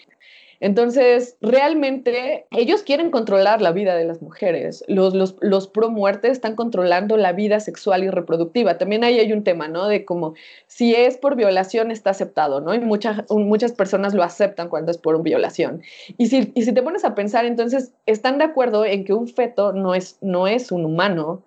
entonces, 0.59 1.37
realmente 1.41 2.45
ellos 2.51 2.83
quieren 2.83 3.11
controlar 3.11 3.61
la 3.61 3.71
vida 3.71 3.95
de 3.95 4.05
las 4.05 4.21
mujeres. 4.21 4.83
Los, 4.87 5.13
los, 5.13 5.35
los 5.41 5.67
pro 5.67 5.89
muertes 5.89 6.31
están 6.31 6.55
controlando 6.55 7.17
la 7.17 7.33
vida 7.33 7.59
sexual 7.59 8.03
y 8.03 8.09
reproductiva. 8.09 8.77
También 8.77 9.03
ahí 9.03 9.19
hay 9.19 9.33
un 9.33 9.43
tema, 9.43 9.67
¿no? 9.67 9.87
De 9.87 10.05
como 10.05 10.33
si 10.67 10.95
es 10.95 11.17
por 11.17 11.35
violación 11.35 11.91
está 11.91 12.11
aceptado, 12.11 12.61
¿no? 12.61 12.73
Y 12.73 12.79
muchas, 12.79 13.23
muchas 13.29 13.73
personas 13.73 14.13
lo 14.13 14.23
aceptan 14.23 14.69
cuando 14.69 14.91
es 14.91 14.97
por 14.97 15.21
violación. 15.21 15.81
Y 16.17 16.27
si, 16.27 16.51
y 16.55 16.63
si 16.63 16.73
te 16.73 16.81
pones 16.81 17.03
a 17.03 17.15
pensar, 17.15 17.45
entonces, 17.45 17.91
están 18.05 18.37
de 18.37 18.45
acuerdo 18.45 18.85
en 18.85 19.03
que 19.03 19.13
un 19.13 19.27
feto 19.27 19.73
no 19.73 19.93
es, 19.93 20.17
no 20.21 20.47
es 20.47 20.71
un 20.71 20.85
humano. 20.85 21.43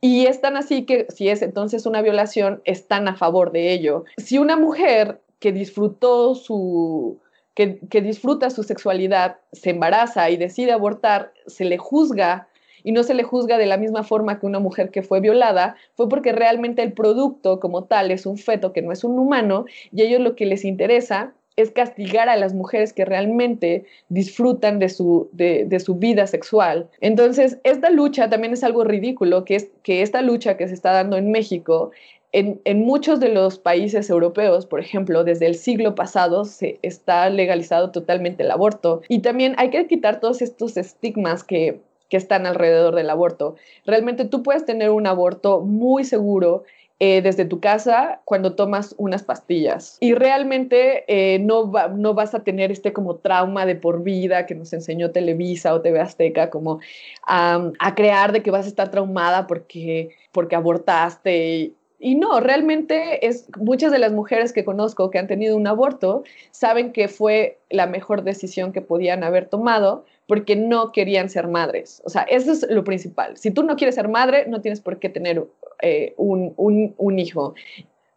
Y 0.00 0.26
están 0.26 0.56
así 0.56 0.84
que 0.84 1.06
si 1.10 1.28
es 1.28 1.42
entonces 1.42 1.86
una 1.86 2.02
violación, 2.02 2.62
están 2.64 3.06
a 3.08 3.16
favor 3.16 3.52
de 3.52 3.72
ello. 3.72 4.04
Si 4.16 4.38
una 4.38 4.56
mujer 4.56 5.20
que 5.38 5.52
disfrutó 5.52 6.34
su 6.34 7.18
que, 7.56 8.02
disfruta 8.02 8.50
su 8.50 8.62
sexualidad, 8.62 9.38
se 9.50 9.70
embaraza 9.70 10.28
y 10.28 10.36
decide 10.36 10.72
abortar, 10.72 11.32
se 11.46 11.64
le 11.64 11.78
juzga 11.78 12.48
y 12.84 12.92
no 12.92 13.02
se 13.02 13.14
le 13.14 13.22
juzga 13.22 13.56
de 13.56 13.64
la 13.64 13.78
misma 13.78 14.04
forma 14.04 14.38
que 14.38 14.46
una 14.46 14.60
mujer 14.60 14.90
que 14.90 15.02
fue 15.02 15.20
violada, 15.20 15.74
fue 15.94 16.08
porque 16.08 16.32
realmente 16.32 16.82
el 16.82 16.92
producto 16.92 17.58
como 17.58 17.84
tal 17.84 18.10
es 18.10 18.26
un 18.26 18.36
feto 18.36 18.74
que 18.74 18.82
no 18.82 18.92
es 18.92 19.04
un 19.04 19.18
humano 19.18 19.64
y 19.90 20.02
a 20.02 20.04
ellos 20.04 20.20
lo 20.20 20.36
que 20.36 20.44
les 20.44 20.66
interesa 20.66 21.32
es 21.56 21.70
castigar 21.70 22.28
a 22.28 22.36
las 22.36 22.52
mujeres 22.52 22.92
que 22.92 23.06
realmente 23.06 23.86
disfrutan 24.10 24.78
de 24.78 24.90
su, 24.90 25.30
de, 25.32 25.80
su 25.80 25.94
vida 25.94 26.26
sexual. 26.26 26.90
Entonces, 27.00 27.58
esta 27.64 27.88
lucha 27.88 28.28
también 28.28 28.52
es 28.52 28.62
algo 28.62 28.84
ridículo, 28.84 29.46
que 29.46 29.56
es 29.56 29.68
que 29.82 30.02
esta 30.02 30.20
lucha 30.20 30.58
que 30.58 30.68
se 30.68 30.74
está 30.74 30.92
dando 30.92 31.16
en 31.16 31.30
México 31.30 31.90
en, 32.36 32.84
muchos 32.84 33.18
de 33.18 33.30
los 33.30 33.58
países 33.58 34.10
europeos, 34.10 34.66
por 34.66 34.80
ejemplo, 34.80 35.24
desde 35.24 35.46
el 35.46 35.54
siglo 35.54 35.94
pasado 35.94 36.44
se 36.44 36.78
está 36.82 37.30
legalizado 37.30 37.92
totalmente 37.92 38.42
el 38.42 38.50
aborto. 38.50 39.00
Y 39.08 39.20
también 39.20 39.54
hay 39.56 39.70
que 39.70 39.86
quitar 39.86 40.20
todos 40.20 40.42
estos 40.42 40.76
estigmas 40.76 41.44
que, 41.44 41.80
están 42.08 42.46
alrededor 42.46 42.94
del 42.94 43.10
aborto. 43.10 43.56
Realmente 43.84 44.24
tú 44.24 44.42
puedes 44.42 44.64
tener 44.64 44.88
un 44.88 45.06
aborto 45.06 45.60
muy 45.60 46.02
seguro 46.02 46.64
eh, 46.98 47.20
desde 47.20 47.44
tu 47.44 47.60
casa 47.60 48.22
cuando 48.24 48.54
tomas 48.54 48.94
unas 48.96 49.22
pastillas. 49.22 49.98
Y 50.00 50.14
realmente 50.14 51.04
eh, 51.08 51.40
no, 51.40 51.70
no 51.94 52.14
vas 52.14 52.34
a 52.34 52.42
tener 52.42 52.72
este 52.72 52.94
como 52.94 53.16
trauma 53.16 53.66
de 53.66 53.74
por 53.74 54.02
vida 54.02 54.46
que 54.46 54.54
nos 54.54 54.72
enseñó 54.72 55.10
Televisa 55.10 55.74
o 55.74 55.82
TV 55.82 56.00
Azteca, 56.00 56.48
como 56.48 56.80
a 57.26 57.94
crear 57.94 58.32
de 58.32 58.42
que 58.42 58.50
vas 58.50 58.64
a 58.64 58.68
estar 58.68 58.90
traumada 58.90 59.46
porque, 59.46 60.16
porque 60.32 60.56
abortaste 60.56 61.74
y 62.06 62.14
no, 62.14 62.38
realmente 62.38 63.26
es 63.26 63.48
muchas 63.58 63.90
de 63.90 63.98
las 63.98 64.12
mujeres 64.12 64.52
que 64.52 64.64
conozco 64.64 65.10
que 65.10 65.18
han 65.18 65.26
tenido 65.26 65.56
un 65.56 65.66
aborto 65.66 66.22
saben 66.52 66.92
que 66.92 67.08
fue 67.08 67.58
la 67.68 67.88
mejor 67.88 68.22
decisión 68.22 68.72
que 68.72 68.80
podían 68.80 69.24
haber 69.24 69.46
tomado 69.46 70.04
porque 70.28 70.54
no 70.54 70.92
querían 70.92 71.28
ser 71.28 71.48
madres. 71.48 72.02
O 72.04 72.08
sea, 72.08 72.22
eso 72.22 72.52
es 72.52 72.64
lo 72.70 72.84
principal. 72.84 73.36
Si 73.36 73.50
tú 73.50 73.64
no 73.64 73.74
quieres 73.74 73.96
ser 73.96 74.06
madre, 74.06 74.46
no 74.46 74.60
tienes 74.60 74.80
por 74.80 75.00
qué 75.00 75.08
tener 75.08 75.48
eh, 75.82 76.14
un, 76.16 76.54
un 76.56 77.18
hijo, 77.18 77.56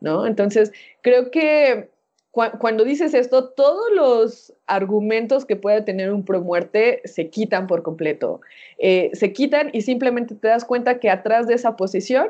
¿no? 0.01 0.27
Entonces, 0.27 0.71
creo 1.01 1.31
que 1.31 1.89
cuando 2.31 2.83
dices 2.83 3.13
esto, 3.15 3.49
todos 3.49 3.91
los 3.95 4.53
argumentos 4.67 5.45
que 5.45 5.55
puede 5.55 5.81
tener 5.81 6.13
un 6.13 6.23
promuerte 6.23 7.01
se 7.05 7.29
quitan 7.29 7.65
por 7.65 7.81
completo. 7.81 8.41
Eh, 8.77 9.09
se 9.13 9.33
quitan 9.33 9.71
y 9.73 9.81
simplemente 9.81 10.35
te 10.35 10.47
das 10.47 10.63
cuenta 10.63 10.99
que 10.99 11.09
atrás 11.09 11.47
de 11.47 11.55
esa 11.55 11.75
posición 11.75 12.29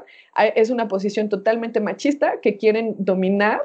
es 0.56 0.70
una 0.70 0.88
posición 0.88 1.28
totalmente 1.28 1.82
machista 1.82 2.40
que 2.42 2.58
quieren 2.58 2.96
dominar 2.98 3.62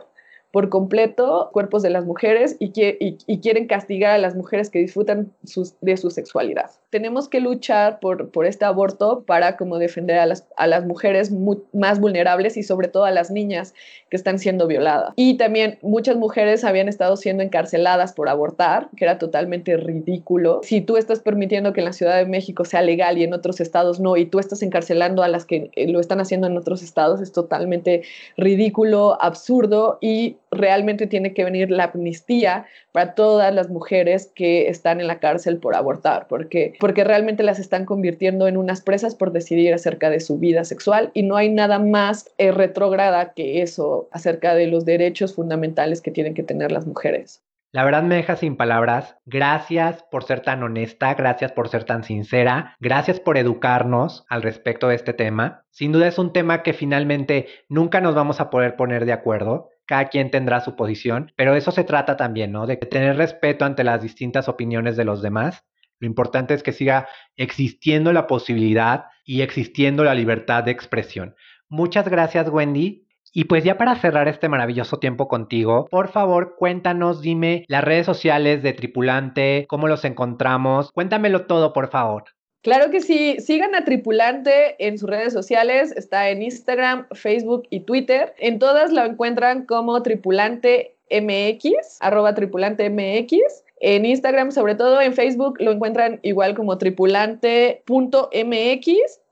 por 0.54 0.68
completo 0.68 1.50
cuerpos 1.52 1.82
de 1.82 1.90
las 1.90 2.04
mujeres 2.04 2.54
y, 2.60 2.70
y, 2.76 3.40
quieren 3.40 3.66
castigar 3.66 4.12
a 4.12 4.18
las 4.18 4.36
mujeres 4.36 4.70
que 4.70 4.78
disfrutan 4.78 5.32
de 5.80 5.96
su 5.96 6.10
sexualidad. 6.10 6.70
Tenemos 6.90 7.28
que 7.28 7.40
luchar 7.40 7.98
por, 7.98 8.30
por 8.30 8.46
este 8.46 8.64
aborto 8.64 9.24
para 9.26 9.56
como 9.56 9.78
defender 9.78 10.16
a 10.16 10.26
las, 10.26 10.46
a 10.56 10.68
las 10.68 10.86
mujeres 10.86 11.32
más 11.72 11.98
vulnerables 11.98 12.56
y 12.56 12.62
sobre 12.62 12.86
todo 12.86 13.04
a 13.04 13.10
las 13.10 13.32
niñas 13.32 13.74
que 14.10 14.16
están 14.16 14.38
siendo 14.38 14.68
violadas. 14.68 15.12
Y 15.16 15.38
también 15.38 15.80
muchas 15.82 16.14
mujeres 16.14 16.62
habían 16.62 16.88
estado 16.88 17.16
siendo 17.16 17.42
encarceladas 17.42 18.12
por 18.12 18.28
abortar, 18.28 18.90
que 18.96 19.06
era 19.06 19.18
totalmente 19.18 19.76
ridículo. 19.76 20.60
Si 20.62 20.80
tú 20.80 20.96
estás 20.96 21.18
permitiendo 21.18 21.72
que 21.72 21.80
en 21.80 21.86
la 21.86 21.92
Ciudad 21.92 22.16
de 22.16 22.26
México 22.26 22.64
sea 22.64 22.82
legal 22.82 23.18
y 23.18 23.24
en 23.24 23.34
otros 23.34 23.60
estados 23.60 23.98
no, 23.98 24.16
y 24.16 24.26
tú 24.26 24.38
estás 24.38 24.62
encarcelando 24.62 25.24
a 25.24 25.28
las 25.28 25.46
que 25.46 25.72
eh, 25.74 25.88
lo 25.90 25.98
están 25.98 26.20
haciendo 26.20 26.46
en 26.46 26.56
otros 26.56 26.84
estados, 26.84 27.20
es 27.20 27.32
totalmente 27.32 28.02
ridículo, 28.36 29.20
absurdo 29.20 29.98
y 30.00 30.36
realmente 30.54 31.06
tiene 31.06 31.34
que 31.34 31.44
venir 31.44 31.70
la 31.70 31.84
amnistía 31.84 32.66
para 32.92 33.14
todas 33.14 33.52
las 33.54 33.68
mujeres 33.68 34.30
que 34.34 34.68
están 34.68 35.00
en 35.00 35.06
la 35.06 35.18
cárcel 35.18 35.58
por 35.58 35.74
abortar, 35.74 36.26
porque, 36.28 36.74
porque 36.80 37.04
realmente 37.04 37.42
las 37.42 37.58
están 37.58 37.84
convirtiendo 37.84 38.48
en 38.48 38.56
unas 38.56 38.80
presas 38.80 39.14
por 39.14 39.32
decidir 39.32 39.74
acerca 39.74 40.10
de 40.10 40.20
su 40.20 40.38
vida 40.38 40.64
sexual 40.64 41.10
y 41.14 41.22
no 41.22 41.36
hay 41.36 41.50
nada 41.50 41.78
más 41.78 42.30
eh, 42.38 42.52
retrógrada 42.52 43.32
que 43.34 43.62
eso 43.62 44.08
acerca 44.12 44.54
de 44.54 44.66
los 44.66 44.84
derechos 44.84 45.34
fundamentales 45.34 46.00
que 46.00 46.10
tienen 46.10 46.34
que 46.34 46.42
tener 46.42 46.72
las 46.72 46.86
mujeres. 46.86 47.42
La 47.74 47.84
verdad 47.84 48.04
me 48.04 48.14
deja 48.14 48.36
sin 48.36 48.56
palabras. 48.56 49.16
Gracias 49.26 50.04
por 50.04 50.22
ser 50.22 50.42
tan 50.42 50.62
honesta, 50.62 51.12
gracias 51.14 51.50
por 51.50 51.68
ser 51.68 51.82
tan 51.82 52.04
sincera, 52.04 52.76
gracias 52.78 53.18
por 53.18 53.36
educarnos 53.36 54.24
al 54.28 54.42
respecto 54.42 54.86
de 54.86 54.94
este 54.94 55.12
tema. 55.12 55.64
Sin 55.70 55.90
duda 55.90 56.06
es 56.06 56.16
un 56.20 56.32
tema 56.32 56.62
que 56.62 56.72
finalmente 56.72 57.48
nunca 57.68 58.00
nos 58.00 58.14
vamos 58.14 58.40
a 58.40 58.48
poder 58.48 58.76
poner 58.76 59.06
de 59.06 59.12
acuerdo, 59.12 59.70
cada 59.86 60.08
quien 60.08 60.30
tendrá 60.30 60.60
su 60.60 60.76
posición, 60.76 61.32
pero 61.36 61.54
eso 61.54 61.70
se 61.70 61.84
trata 61.84 62.16
también, 62.16 62.52
¿no? 62.52 62.66
De 62.66 62.76
tener 62.76 63.16
respeto 63.16 63.64
ante 63.64 63.84
las 63.84 64.02
distintas 64.02 64.48
opiniones 64.48 64.96
de 64.96 65.04
los 65.04 65.22
demás. 65.22 65.64
Lo 66.00 66.06
importante 66.06 66.54
es 66.54 66.62
que 66.62 66.72
siga 66.72 67.08
existiendo 67.36 68.12
la 68.12 68.26
posibilidad 68.26 69.06
y 69.24 69.42
existiendo 69.42 70.04
la 70.04 70.14
libertad 70.14 70.64
de 70.64 70.70
expresión. 70.70 71.34
Muchas 71.68 72.08
gracias, 72.08 72.48
Wendy. 72.48 73.04
Y 73.36 73.44
pues 73.44 73.64
ya 73.64 73.76
para 73.76 73.96
cerrar 73.96 74.28
este 74.28 74.48
maravilloso 74.48 74.98
tiempo 74.98 75.26
contigo, 75.26 75.88
por 75.90 76.08
favor 76.08 76.54
cuéntanos, 76.56 77.20
dime 77.20 77.64
las 77.66 77.82
redes 77.82 78.06
sociales 78.06 78.62
de 78.62 78.74
Tripulante, 78.74 79.66
cómo 79.68 79.88
los 79.88 80.04
encontramos, 80.04 80.92
cuéntamelo 80.92 81.46
todo, 81.46 81.72
por 81.72 81.90
favor. 81.90 82.24
Claro 82.64 82.90
que 82.90 83.00
sí, 83.02 83.36
sigan 83.40 83.74
a 83.74 83.84
Tripulante 83.84 84.82
en 84.84 84.96
sus 84.96 85.10
redes 85.10 85.34
sociales, 85.34 85.92
está 85.92 86.30
en 86.30 86.40
Instagram, 86.40 87.06
Facebook 87.12 87.64
y 87.68 87.80
Twitter. 87.80 88.32
En 88.38 88.58
todas 88.58 88.90
lo 88.90 89.04
encuentran 89.04 89.66
como 89.66 90.02
Tripulante 90.02 90.96
MX, 91.10 91.98
arroba 92.00 92.34
Tripulante 92.34 92.88
MX. 92.88 93.64
En 93.80 94.06
Instagram, 94.06 94.50
sobre 94.50 94.76
todo 94.76 95.02
en 95.02 95.12
Facebook, 95.12 95.60
lo 95.60 95.72
encuentran 95.72 96.20
igual 96.22 96.54
como 96.54 96.78
tripulante.mx 96.78 97.80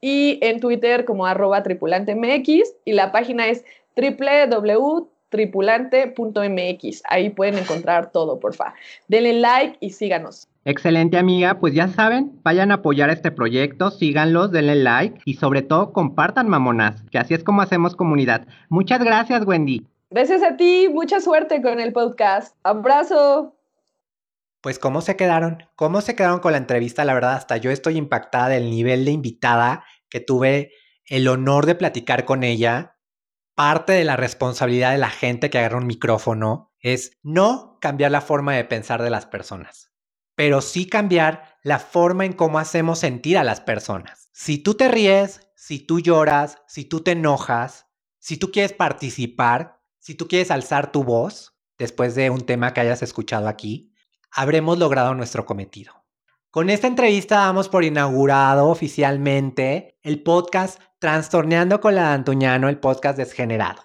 y 0.02 0.38
en 0.42 0.60
Twitter 0.60 1.06
como 1.06 1.24
arroba 1.24 1.62
tripulantemx 1.62 2.74
y 2.84 2.92
la 2.92 3.12
página 3.12 3.48
es 3.48 3.64
www.tripulante.mx. 5.32 7.02
Ahí 7.04 7.30
pueden 7.30 7.58
encontrar 7.58 8.12
todo, 8.12 8.38
porfa. 8.38 8.74
Denle 9.08 9.34
like 9.34 9.78
y 9.80 9.90
síganos. 9.90 10.46
Excelente 10.64 11.18
amiga, 11.18 11.58
pues 11.58 11.74
ya 11.74 11.88
saben, 11.88 12.38
vayan 12.44 12.70
a 12.70 12.74
apoyar 12.74 13.10
este 13.10 13.32
proyecto, 13.32 13.90
síganlos, 13.90 14.52
denle 14.52 14.76
like 14.76 15.20
y 15.24 15.34
sobre 15.34 15.62
todo 15.62 15.92
compartan 15.92 16.48
mamonas, 16.48 17.02
que 17.10 17.18
así 17.18 17.34
es 17.34 17.42
como 17.42 17.62
hacemos 17.62 17.96
comunidad. 17.96 18.46
Muchas 18.68 19.02
gracias 19.02 19.44
Wendy. 19.44 19.84
Gracias 20.10 20.40
a 20.42 20.56
ti, 20.56 20.88
mucha 20.88 21.20
suerte 21.20 21.60
con 21.62 21.80
el 21.80 21.92
podcast. 21.92 22.54
Abrazo. 22.62 23.56
Pues 24.60 24.78
cómo 24.78 25.00
se 25.00 25.16
quedaron, 25.16 25.64
cómo 25.74 26.00
se 26.00 26.14
quedaron 26.14 26.38
con 26.38 26.52
la 26.52 26.58
entrevista, 26.58 27.04
la 27.04 27.14
verdad 27.14 27.34
hasta 27.34 27.56
yo 27.56 27.72
estoy 27.72 27.96
impactada 27.96 28.48
del 28.48 28.70
nivel 28.70 29.04
de 29.04 29.10
invitada 29.10 29.84
que 30.08 30.20
tuve 30.20 30.70
el 31.06 31.26
honor 31.26 31.66
de 31.66 31.74
platicar 31.74 32.24
con 32.24 32.44
ella, 32.44 32.91
parte 33.54 33.92
de 33.92 34.04
la 34.04 34.16
responsabilidad 34.16 34.92
de 34.92 34.98
la 34.98 35.10
gente 35.10 35.50
que 35.50 35.58
agarra 35.58 35.78
un 35.78 35.86
micrófono 35.86 36.72
es 36.80 37.18
no 37.22 37.78
cambiar 37.80 38.10
la 38.10 38.20
forma 38.20 38.54
de 38.54 38.64
pensar 38.64 39.02
de 39.02 39.10
las 39.10 39.26
personas, 39.26 39.92
pero 40.34 40.60
sí 40.60 40.86
cambiar 40.86 41.58
la 41.62 41.78
forma 41.78 42.24
en 42.24 42.32
cómo 42.32 42.58
hacemos 42.58 42.98
sentir 42.98 43.38
a 43.38 43.44
las 43.44 43.60
personas. 43.60 44.30
Si 44.32 44.58
tú 44.58 44.74
te 44.74 44.88
ríes, 44.88 45.48
si 45.54 45.78
tú 45.78 46.00
lloras, 46.00 46.58
si 46.66 46.84
tú 46.84 47.00
te 47.00 47.12
enojas, 47.12 47.86
si 48.18 48.36
tú 48.36 48.50
quieres 48.50 48.72
participar, 48.72 49.80
si 49.98 50.14
tú 50.14 50.26
quieres 50.26 50.50
alzar 50.50 50.90
tu 50.90 51.04
voz 51.04 51.56
después 51.78 52.14
de 52.14 52.30
un 52.30 52.40
tema 52.40 52.72
que 52.72 52.80
hayas 52.80 53.02
escuchado 53.02 53.48
aquí, 53.48 53.92
habremos 54.30 54.78
logrado 54.78 55.14
nuestro 55.14 55.46
cometido. 55.46 56.01
Con 56.52 56.68
esta 56.68 56.86
entrevista 56.86 57.36
damos 57.36 57.70
por 57.70 57.82
inaugurado 57.82 58.68
oficialmente 58.68 59.98
el 60.02 60.22
podcast 60.22 60.78
Trastorneando 60.98 61.80
con 61.80 61.94
la 61.94 62.12
Antuñano, 62.12 62.68
el 62.68 62.78
podcast 62.78 63.16
desgenerado. 63.16 63.80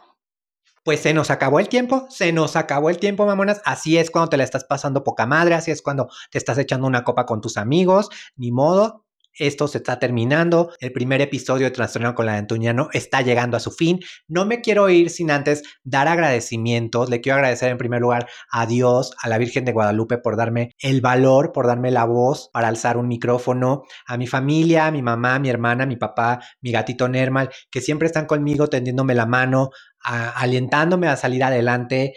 Pues 0.84 0.99
se 0.99 1.13
nos 1.13 1.32
acabó 1.32 1.62
el 1.62 1.69
tiempo, 1.69 2.08
se 2.10 2.34
nos 2.34 2.58
acabó 2.58 2.89
el 2.89 2.97
tiempo, 2.97 3.25
mamonas. 3.25 3.62
Así 3.63 3.97
es 3.97 4.12
cuando 4.12 4.27
te 4.27 4.36
la 4.36 4.43
estás 4.43 4.65
pasando 4.65 5.06
poca 5.06 5.25
madre, 5.25 5.56
así 5.56 5.71
es 5.71 5.82
cuando 5.82 6.10
te 6.30 6.39
estás 6.39 6.58
echando 6.58 6.88
una 6.88 7.06
copa 7.06 7.25
con 7.25 7.39
tus 7.39 7.56
amigos, 7.56 8.10
ni 8.36 8.51
modo, 8.51 9.06
esto 9.38 9.67
se 9.67 9.80
está 9.80 10.00
terminando. 10.00 10.71
El 10.80 10.91
primer 10.91 11.21
episodio 11.21 11.65
de 11.65 11.71
Trastorno 11.71 12.15
con 12.15 12.26
la 12.26 12.34
de 12.34 12.39
Antuñano 12.39 12.89
está 12.93 13.21
llegando 13.21 13.58
a 13.58 13.60
su 13.60 13.71
fin. 13.71 14.00
No 14.28 14.45
me 14.45 14.62
quiero 14.62 14.89
ir 14.89 15.10
sin 15.10 15.32
antes 15.32 15.63
dar 15.84 16.08
agradecimientos. 16.08 17.10
Le 17.10 17.21
quiero 17.21 17.38
agradecer 17.38 17.71
en 17.71 17.78
primer 17.78 18.02
lugar 18.02 18.28
a 18.52 18.65
Dios, 18.65 19.15
a 19.21 19.30
la 19.30 19.38
Virgen 19.38 19.65
de 19.65 19.73
Guadalupe 19.73 20.17
por 20.17 20.38
darme 20.38 20.71
el 20.80 21.02
valor, 21.02 21.52
por 21.52 21.67
darme 21.67 21.91
la 21.91 22.06
voz 22.06 22.50
para 22.52 22.67
alzar 22.67 22.97
un 22.97 23.08
micrófono, 23.08 23.84
a 24.06 24.17
mi 24.17 24.28
familia, 24.28 24.88
a 24.88 24.91
mi 24.91 25.02
mamá, 25.02 25.39
mi 25.39 25.50
hermana, 25.50 25.86
mi 25.86 25.95
papá, 25.95 26.39
mi 26.62 26.71
gatito 26.71 27.08
Nermal, 27.08 27.50
que 27.71 27.82
siempre 27.82 28.08
están 28.08 28.26
conmigo 28.26 28.67
tendiéndome 28.67 29.15
la 29.15 29.26
mano, 29.26 29.69
alientándome 30.02 31.08
a 31.08 31.15
salir 31.15 31.43
adelante, 31.43 32.13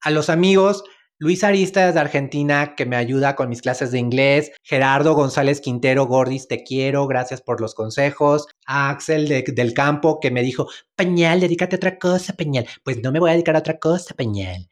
a 0.00 0.10
los 0.10 0.28
amigos 0.28 0.84
Luis 1.18 1.44
Arista 1.44 1.92
de 1.92 2.00
Argentina, 2.00 2.74
que 2.74 2.86
me 2.86 2.96
ayuda 2.96 3.36
con 3.36 3.48
mis 3.48 3.62
clases 3.62 3.92
de 3.92 4.00
inglés. 4.00 4.50
Gerardo 4.64 5.14
González 5.14 5.60
Quintero, 5.60 6.06
Gordis, 6.06 6.48
te 6.48 6.64
quiero, 6.64 7.06
gracias 7.06 7.40
por 7.40 7.60
los 7.60 7.72
consejos. 7.76 8.48
A 8.66 8.90
Axel 8.90 9.28
del 9.28 9.74
Campo, 9.74 10.18
que 10.18 10.32
me 10.32 10.42
dijo, 10.42 10.66
Peñal, 10.96 11.38
dedícate 11.38 11.76
a 11.76 11.78
otra 11.78 11.98
cosa, 12.00 12.32
Peñal. 12.32 12.66
Pues 12.82 13.00
no 13.00 13.12
me 13.12 13.20
voy 13.20 13.30
a 13.30 13.34
dedicar 13.34 13.54
a 13.54 13.60
otra 13.60 13.78
cosa, 13.78 14.12
Peñal. 14.14 14.68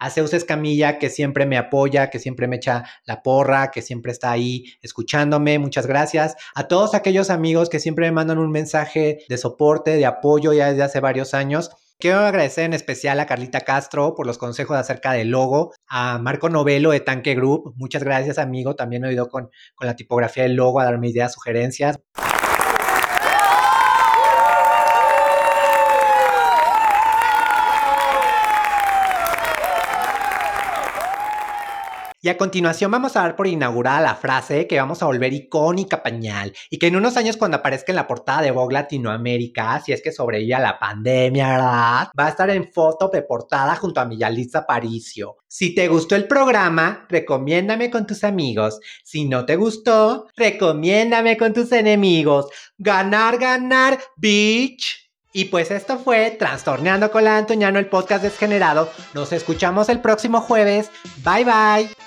A 0.00 0.10
Zeus 0.10 0.34
Escamilla, 0.34 0.98
que 0.98 1.10
siempre 1.10 1.46
me 1.46 1.56
apoya, 1.56 2.10
que 2.10 2.18
siempre 2.18 2.48
me 2.48 2.56
echa 2.56 2.84
la 3.04 3.22
porra, 3.22 3.70
que 3.70 3.80
siempre 3.80 4.10
está 4.10 4.32
ahí 4.32 4.64
escuchándome. 4.82 5.60
Muchas 5.60 5.86
gracias. 5.86 6.34
A 6.56 6.66
todos 6.66 6.94
aquellos 6.94 7.30
amigos 7.30 7.68
que 7.68 7.78
siempre 7.78 8.06
me 8.06 8.12
mandan 8.12 8.38
un 8.38 8.50
mensaje 8.50 9.20
de 9.28 9.38
soporte, 9.38 9.92
de 9.92 10.06
apoyo 10.06 10.52
ya 10.52 10.70
desde 10.70 10.82
hace 10.82 10.98
varios 10.98 11.34
años. 11.34 11.70
Quiero 12.00 12.20
agradecer 12.20 12.62
en 12.62 12.74
especial 12.74 13.18
a 13.18 13.26
Carlita 13.26 13.62
Castro 13.62 14.14
por 14.14 14.24
los 14.24 14.38
consejos 14.38 14.76
acerca 14.76 15.14
del 15.14 15.30
logo, 15.30 15.72
a 15.88 16.20
Marco 16.20 16.48
Novelo 16.48 16.92
de 16.92 17.00
Tanque 17.00 17.34
Group, 17.34 17.74
muchas 17.74 18.04
gracias 18.04 18.38
amigo, 18.38 18.76
también 18.76 19.02
me 19.02 19.08
ayudó 19.08 19.28
con, 19.28 19.50
con 19.74 19.88
la 19.88 19.96
tipografía 19.96 20.44
del 20.44 20.54
logo 20.54 20.78
a 20.78 20.84
darme 20.84 21.08
ideas, 21.08 21.32
sugerencias. 21.32 21.98
Y 32.20 32.28
a 32.28 32.36
continuación 32.36 32.90
vamos 32.90 33.16
a 33.16 33.20
dar 33.20 33.36
por 33.36 33.46
inaugurada 33.46 34.00
la 34.00 34.16
frase 34.16 34.66
que 34.66 34.80
vamos 34.80 35.00
a 35.02 35.06
volver 35.06 35.32
icónica 35.32 36.02
pañal 36.02 36.52
y 36.68 36.78
que 36.78 36.88
en 36.88 36.96
unos 36.96 37.16
años 37.16 37.36
cuando 37.36 37.58
aparezca 37.58 37.92
en 37.92 37.96
la 37.96 38.08
portada 38.08 38.42
de 38.42 38.50
Vogue 38.50 38.74
Latinoamérica, 38.74 39.80
si 39.84 39.92
es 39.92 40.02
que 40.02 40.10
sobrevive 40.10 40.58
la 40.58 40.80
pandemia, 40.80 41.48
¿verdad? 41.48 42.08
Va 42.18 42.26
a 42.26 42.28
estar 42.28 42.50
en 42.50 42.72
foto 42.72 43.08
de 43.08 43.22
portada 43.22 43.76
junto 43.76 44.00
a 44.00 44.04
mi 44.04 44.18
Yalitza 44.18 44.66
Paricio. 44.66 45.36
Si 45.46 45.76
te 45.76 45.86
gustó 45.86 46.16
el 46.16 46.26
programa, 46.26 47.06
recomiéndame 47.08 47.88
con 47.88 48.04
tus 48.04 48.24
amigos. 48.24 48.80
Si 49.04 49.24
no 49.24 49.46
te 49.46 49.54
gustó, 49.54 50.26
recomiéndame 50.36 51.36
con 51.36 51.52
tus 51.52 51.70
enemigos. 51.70 52.46
Ganar, 52.78 53.38
ganar, 53.38 53.98
bitch. 54.16 55.08
Y 55.32 55.44
pues 55.44 55.70
esto 55.70 55.98
fue 55.98 56.32
Trastorneando 56.32 57.12
con 57.12 57.22
la 57.22 57.36
Antoñano, 57.36 57.78
el 57.78 57.86
podcast 57.86 58.24
desgenerado. 58.24 58.90
Nos 59.14 59.32
escuchamos 59.32 59.88
el 59.88 60.00
próximo 60.00 60.40
jueves. 60.40 60.90
Bye 61.22 61.44
bye. 61.44 61.97